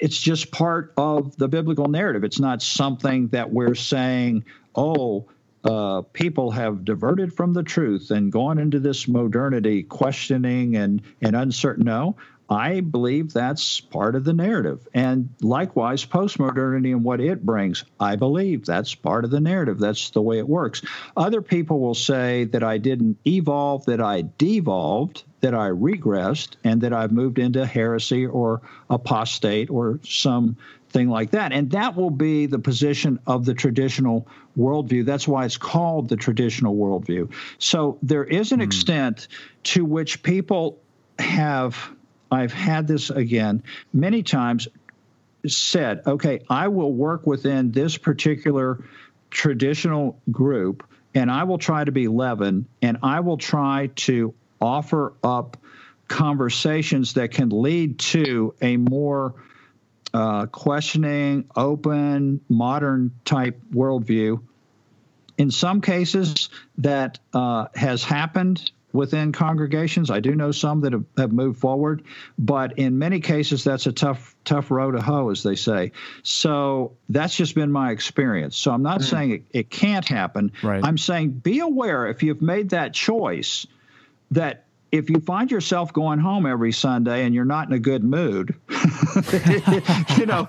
[0.00, 2.24] it's just part of the biblical narrative.
[2.24, 4.44] It's not something that we're saying,
[4.74, 5.28] oh,
[5.64, 11.34] uh, people have diverted from the truth and gone into this modernity, questioning and, and
[11.34, 11.84] uncertain.
[11.84, 12.16] No,
[12.48, 14.86] I believe that's part of the narrative.
[14.92, 19.78] And likewise, postmodernity and what it brings, I believe that's part of the narrative.
[19.78, 20.82] That's the way it works.
[21.16, 26.82] Other people will say that I didn't evolve, that I devolved, that I regressed, and
[26.82, 28.60] that I've moved into heresy or
[28.90, 30.56] apostate or some
[30.90, 31.52] thing like that.
[31.52, 34.28] And that will be the position of the traditional
[34.58, 35.04] worldview.
[35.04, 37.32] That's why it's called the traditional worldview.
[37.58, 38.64] So there is an mm.
[38.64, 39.28] extent
[39.64, 40.78] to which people
[41.18, 41.90] have,
[42.30, 44.68] I've had this again many times,
[45.46, 48.82] said, okay, I will work within this particular
[49.30, 55.12] traditional group and I will try to be leaven and I will try to offer
[55.22, 55.58] up
[56.08, 59.34] conversations that can lead to a more
[60.14, 64.40] uh, questioning, open, modern type worldview.
[65.36, 66.48] In some cases,
[66.78, 70.12] that uh, has happened within congregations.
[70.12, 72.04] I do know some that have, have, moved forward,
[72.38, 75.90] but in many cases, that's a tough, tough row to hoe, as they say.
[76.22, 78.56] So that's just been my experience.
[78.56, 79.10] So I'm not mm.
[79.10, 80.52] saying it, it, can't happen.
[80.62, 80.84] Right.
[80.84, 83.66] I'm saying be aware if you've made that choice
[84.30, 84.64] that
[84.94, 88.54] if you find yourself going home every Sunday and you're not in a good mood,
[90.16, 90.48] you know,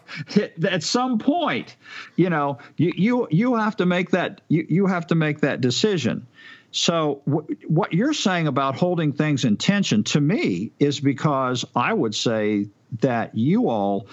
[0.70, 1.76] at some point,
[2.16, 5.62] you know, you you you have to make that you, you have to make that
[5.62, 6.28] decision.
[6.72, 11.93] So w- what you're saying about holding things in tension to me is because I
[11.93, 12.68] would say
[13.02, 14.08] that you all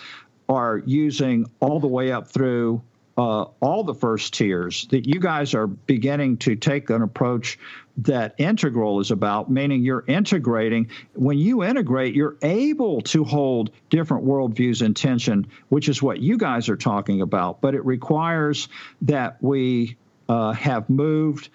[0.49, 2.83] are using all the way up through
[3.19, 7.59] uh, all the first tiers that you guys are beginning to take an approach
[7.99, 10.91] that integral is about, meaning you're integrating.
[11.15, 16.39] When you integrate, you're able to hold different worldviews in tension, which is what you
[16.39, 17.61] guys are talking about.
[17.61, 18.69] But it requires
[19.03, 19.97] that we
[20.29, 21.51] uh, have moved,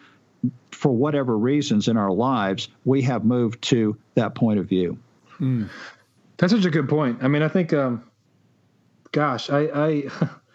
[0.71, 4.99] for whatever reasons in our lives, we have moved to that point of view.
[5.39, 5.69] Mm.
[6.37, 7.19] That's such a good point.
[7.23, 8.03] I mean, I think, um,
[9.11, 10.03] gosh, I, I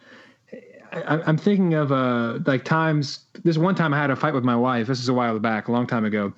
[0.93, 3.21] I, am thinking of uh like times.
[3.45, 4.87] This one time I had a fight with my wife.
[4.87, 6.33] This is a while back, a long time ago.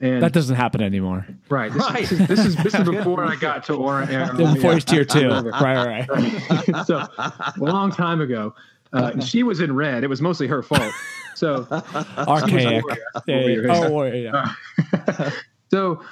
[0.00, 1.24] And that doesn't happen anymore.
[1.48, 1.72] Right.
[1.72, 2.12] This, right.
[2.12, 4.10] Is, this is this is before I got to Orange.
[4.54, 5.28] Before he's tier two.
[5.28, 6.86] right, right.
[6.86, 8.52] so a long time ago,
[8.92, 10.02] uh, she was in red.
[10.02, 10.92] It was mostly her fault.
[11.36, 11.66] So
[12.18, 12.84] archaic.
[13.28, 15.30] Oh, yeah.
[15.70, 16.02] so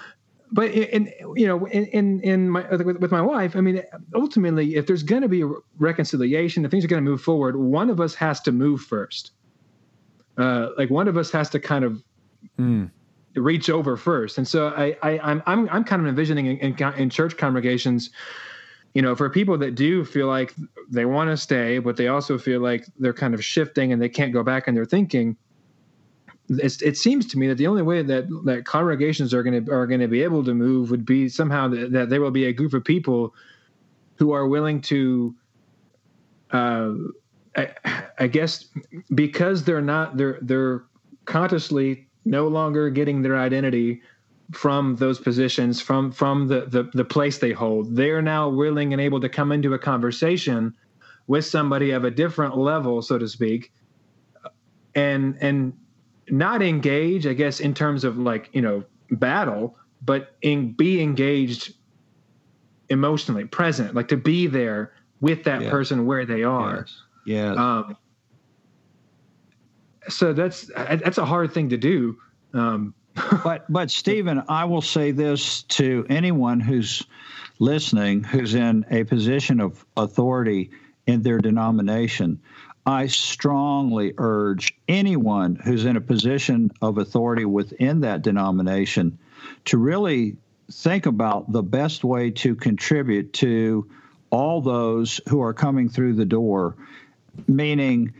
[0.52, 3.82] but in, you know in in, in my with, with, my wife i mean
[4.14, 7.56] ultimately if there's going to be a reconciliation if things are going to move forward
[7.56, 9.32] one of us has to move first
[10.38, 12.02] uh, like one of us has to kind of
[12.58, 12.90] mm.
[13.34, 16.94] reach over first and so i, I i'm i'm, I'm kind of envisioning in, in,
[16.94, 18.10] in church congregations
[18.94, 20.54] you know, for people that do feel like
[20.90, 24.08] they want to stay, but they also feel like they're kind of shifting and they
[24.08, 25.36] can't go back in their thinking.
[26.58, 29.86] It seems to me that the only way that, that congregations are going to are
[29.86, 32.52] going to be able to move would be somehow that, that there will be a
[32.52, 33.32] group of people
[34.16, 35.34] who are willing to
[36.50, 36.92] uh,
[37.56, 37.72] I,
[38.18, 38.66] I, guess
[39.14, 40.84] because they're not they're they're
[41.24, 44.02] consciously no longer getting their identity
[44.52, 49.00] from those positions from from the, the the place they hold they're now willing and
[49.00, 50.74] able to come into a conversation
[51.28, 53.72] with somebody of a different level so to speak
[54.96, 55.72] and and
[56.30, 61.74] not engage i guess in terms of like you know battle but in be engaged
[62.88, 65.70] emotionally present like to be there with that yeah.
[65.70, 67.02] person where they are yes.
[67.24, 67.52] Yeah.
[67.52, 67.96] Um,
[70.08, 72.18] so that's that's a hard thing to do.
[72.52, 72.94] Um,
[73.44, 77.04] but but Stephen, I will say this to anyone who's
[77.58, 80.70] listening, who's in a position of authority
[81.06, 82.40] in their denomination.
[82.86, 89.18] I strongly urge anyone who's in a position of authority within that denomination
[89.66, 90.36] to really
[90.70, 93.88] think about the best way to contribute to
[94.30, 96.76] all those who are coming through the door.
[97.46, 98.14] Meaning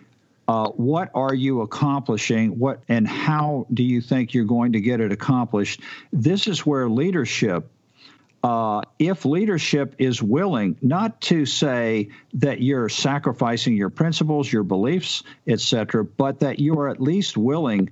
[0.48, 2.58] uh, what are you accomplishing?
[2.58, 5.80] What and how do you think you're going to get it accomplished?
[6.12, 7.70] This is where leadership
[8.42, 15.22] uh, if leadership is willing not to say that you're sacrificing your principles your beliefs
[15.46, 17.90] etc but that you are at least willing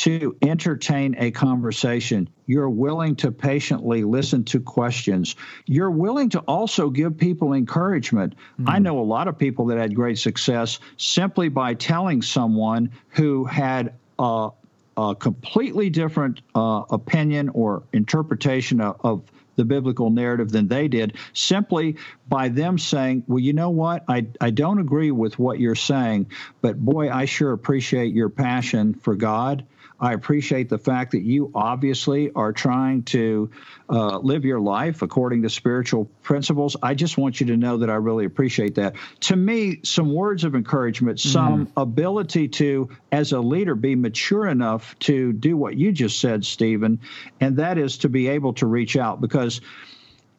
[0.00, 2.28] to entertain a conversation.
[2.46, 5.36] You're willing to patiently listen to questions.
[5.66, 8.34] You're willing to also give people encouragement.
[8.58, 8.64] Mm.
[8.66, 13.44] I know a lot of people that had great success simply by telling someone who
[13.44, 14.50] had a,
[14.96, 19.22] a completely different uh, opinion or interpretation of, of
[19.60, 21.96] the biblical narrative than they did simply
[22.26, 24.04] by them saying, Well, you know what?
[24.08, 26.30] I, I don't agree with what you're saying,
[26.62, 29.66] but boy, I sure appreciate your passion for God.
[30.00, 33.50] I appreciate the fact that you obviously are trying to
[33.88, 36.76] uh, live your life according to spiritual principles.
[36.82, 38.96] I just want you to know that I really appreciate that.
[39.20, 41.28] To me, some words of encouragement, mm-hmm.
[41.28, 46.46] some ability to, as a leader, be mature enough to do what you just said,
[46.46, 47.00] Stephen,
[47.40, 49.20] and that is to be able to reach out.
[49.20, 49.60] Because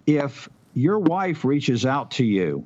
[0.08, 2.66] if your wife reaches out to you,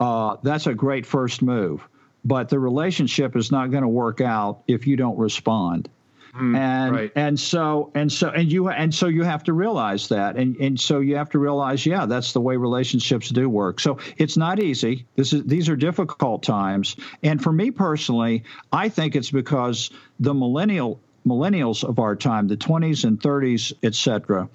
[0.00, 1.86] uh, that's a great first move
[2.24, 5.88] but the relationship is not going to work out if you don't respond.
[6.36, 7.12] Mm, and right.
[7.14, 10.36] and so and so and you and so you have to realize that.
[10.36, 13.78] And and so you have to realize yeah that's the way relationships do work.
[13.78, 15.06] So it's not easy.
[15.14, 16.96] This is these are difficult times.
[17.22, 22.56] And for me personally I think it's because the millennial millennials of our time the
[22.56, 24.48] 20s and 30s etc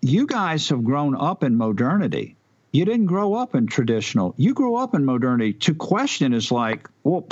[0.00, 2.36] you guys have grown up in modernity
[2.72, 4.34] you didn't grow up in traditional.
[4.36, 5.52] You grew up in modernity.
[5.54, 7.26] To question is like, well,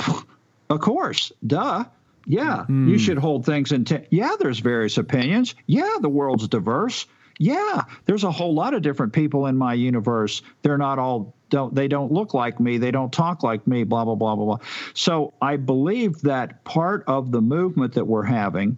[0.69, 1.85] of course, duh.
[2.27, 2.87] Yeah, mm.
[2.87, 3.83] you should hold things in.
[3.83, 5.55] T- yeah, there's various opinions.
[5.65, 7.07] Yeah, the world's diverse.
[7.39, 10.43] Yeah, there's a whole lot of different people in my universe.
[10.61, 12.77] They're not all don't they don't look like me.
[12.77, 13.83] They don't talk like me.
[13.83, 14.65] Blah blah blah blah blah.
[14.93, 18.77] So I believe that part of the movement that we're having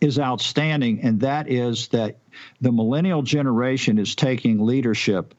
[0.00, 2.16] is outstanding, and that is that
[2.60, 5.34] the millennial generation is taking leadership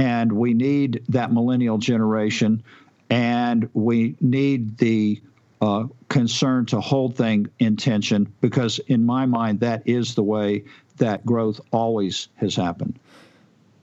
[0.00, 2.62] and we need that millennial generation,
[3.10, 5.20] and we need the
[5.60, 10.64] uh, concern to hold thing in tension because, in my mind, that is the way
[10.96, 12.98] that growth always has happened.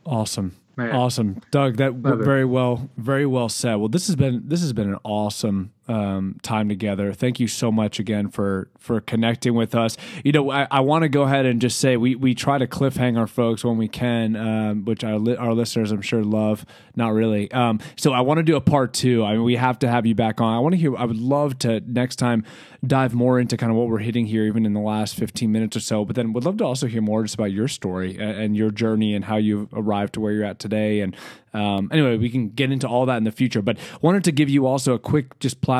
[0.07, 0.55] Awesome.
[0.75, 0.95] Man.
[0.95, 1.77] Awesome, Doug.
[1.77, 2.45] That Love very it.
[2.45, 3.75] well, very well said.
[3.75, 7.13] Well, this has been this has been an awesome um, time together.
[7.13, 9.97] Thank you so much again for for connecting with us.
[10.23, 12.67] You know, I, I want to go ahead and just say we we try to
[12.67, 16.65] cliffhang our folks when we can, um, which our li- our listeners I'm sure love.
[16.95, 17.51] Not really.
[17.51, 19.23] Um, so I want to do a part two.
[19.23, 20.53] I mean, we have to have you back on.
[20.53, 20.95] I want to hear.
[20.95, 22.43] I would love to next time
[22.85, 25.75] dive more into kind of what we're hitting here, even in the last 15 minutes
[25.75, 26.05] or so.
[26.05, 28.71] But then would love to also hear more just about your story and, and your
[28.71, 31.01] journey and how you arrived to where you're at today.
[31.01, 31.15] And
[31.53, 33.61] um, anyway, we can get into all that in the future.
[33.61, 35.76] But wanted to give you also a quick just platform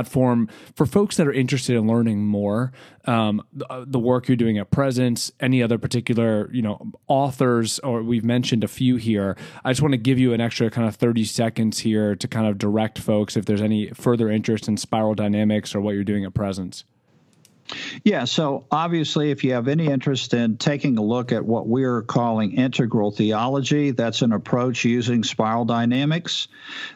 [0.75, 2.71] for folks that are interested in learning more.
[3.05, 7.79] Um, the, uh, the, work you're doing at Presence, any other particular you know authors,
[7.79, 9.37] or we've mentioned a few here.
[9.63, 12.47] I just want to give you an extra kind of 30 seconds here to kind
[12.47, 16.25] of direct folks if there's any further interest in spiral dynamics or what you're doing
[16.25, 16.83] at Presence.
[18.03, 22.01] Yeah, so obviously, if you have any interest in taking a look at what we're
[22.01, 26.47] calling integral theology, that's an approach using spiral dynamics.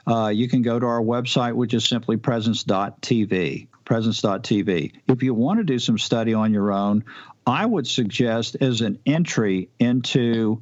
[0.07, 3.67] Uh, you can go to our website, which is simply presence.tv.
[3.83, 4.93] Presence.tv.
[5.07, 7.03] If you want to do some study on your own,
[7.45, 10.61] I would suggest as an entry into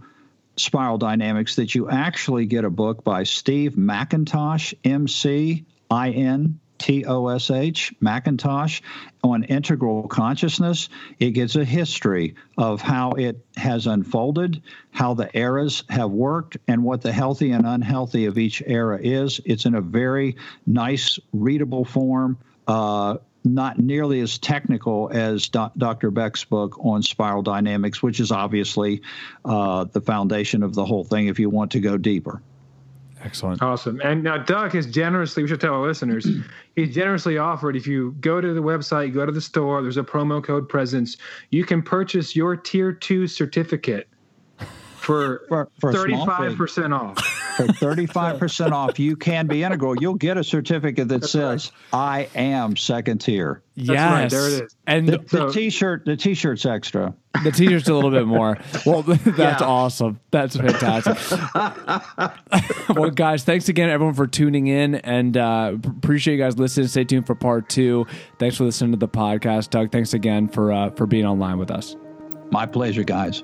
[0.56, 6.60] Spiral Dynamics that you actually get a book by Steve McIntosh, M C I N
[6.80, 8.82] T O S H, McIntosh,
[9.24, 10.90] on integral consciousness.
[11.20, 16.84] It gives a history of how it has unfolded, how the eras have worked, and
[16.84, 19.40] what the healthy and unhealthy of each era is.
[19.46, 22.38] It's in a very nice, readable form.
[22.68, 26.12] Uh, not nearly as technical as Do- Dr.
[26.12, 29.02] Beck's book on spiral dynamics, which is obviously
[29.46, 32.42] uh, the foundation of the whole thing if you want to go deeper.
[33.24, 33.62] Excellent.
[33.62, 34.00] Awesome.
[34.02, 36.28] And now Doug has generously, we should tell our listeners,
[36.76, 40.04] he generously offered if you go to the website, go to the store, there's a
[40.04, 41.18] promo code presence,
[41.50, 44.08] you can purchase your tier two certificate
[44.98, 46.56] for, For- for a small fee.
[46.56, 47.39] 35% off.
[47.60, 49.96] For 35% off, you can be integral.
[50.00, 53.62] You'll get a certificate that says, I am second tier.
[53.76, 53.90] yes.
[54.12, 54.76] right, there it is.
[54.88, 57.14] And The, the, the So- t-shirt, the t-shirt's extra.
[57.44, 58.58] The t-shirt's a little bit more.
[58.86, 59.58] Well, that's Yeah.
[59.62, 60.20] awesome.
[60.32, 61.18] That's fantastic.
[62.96, 66.88] well, guys, thanks again, everyone, for tuning in, and uh, appreciate you guys listening.
[66.88, 68.08] Stay tuned for part two.
[68.40, 69.92] Thanks for listening to the podcast, Doug.
[69.92, 71.96] Thanks again for uh, for being online with us.
[72.52, 73.44] My pleasure, guys.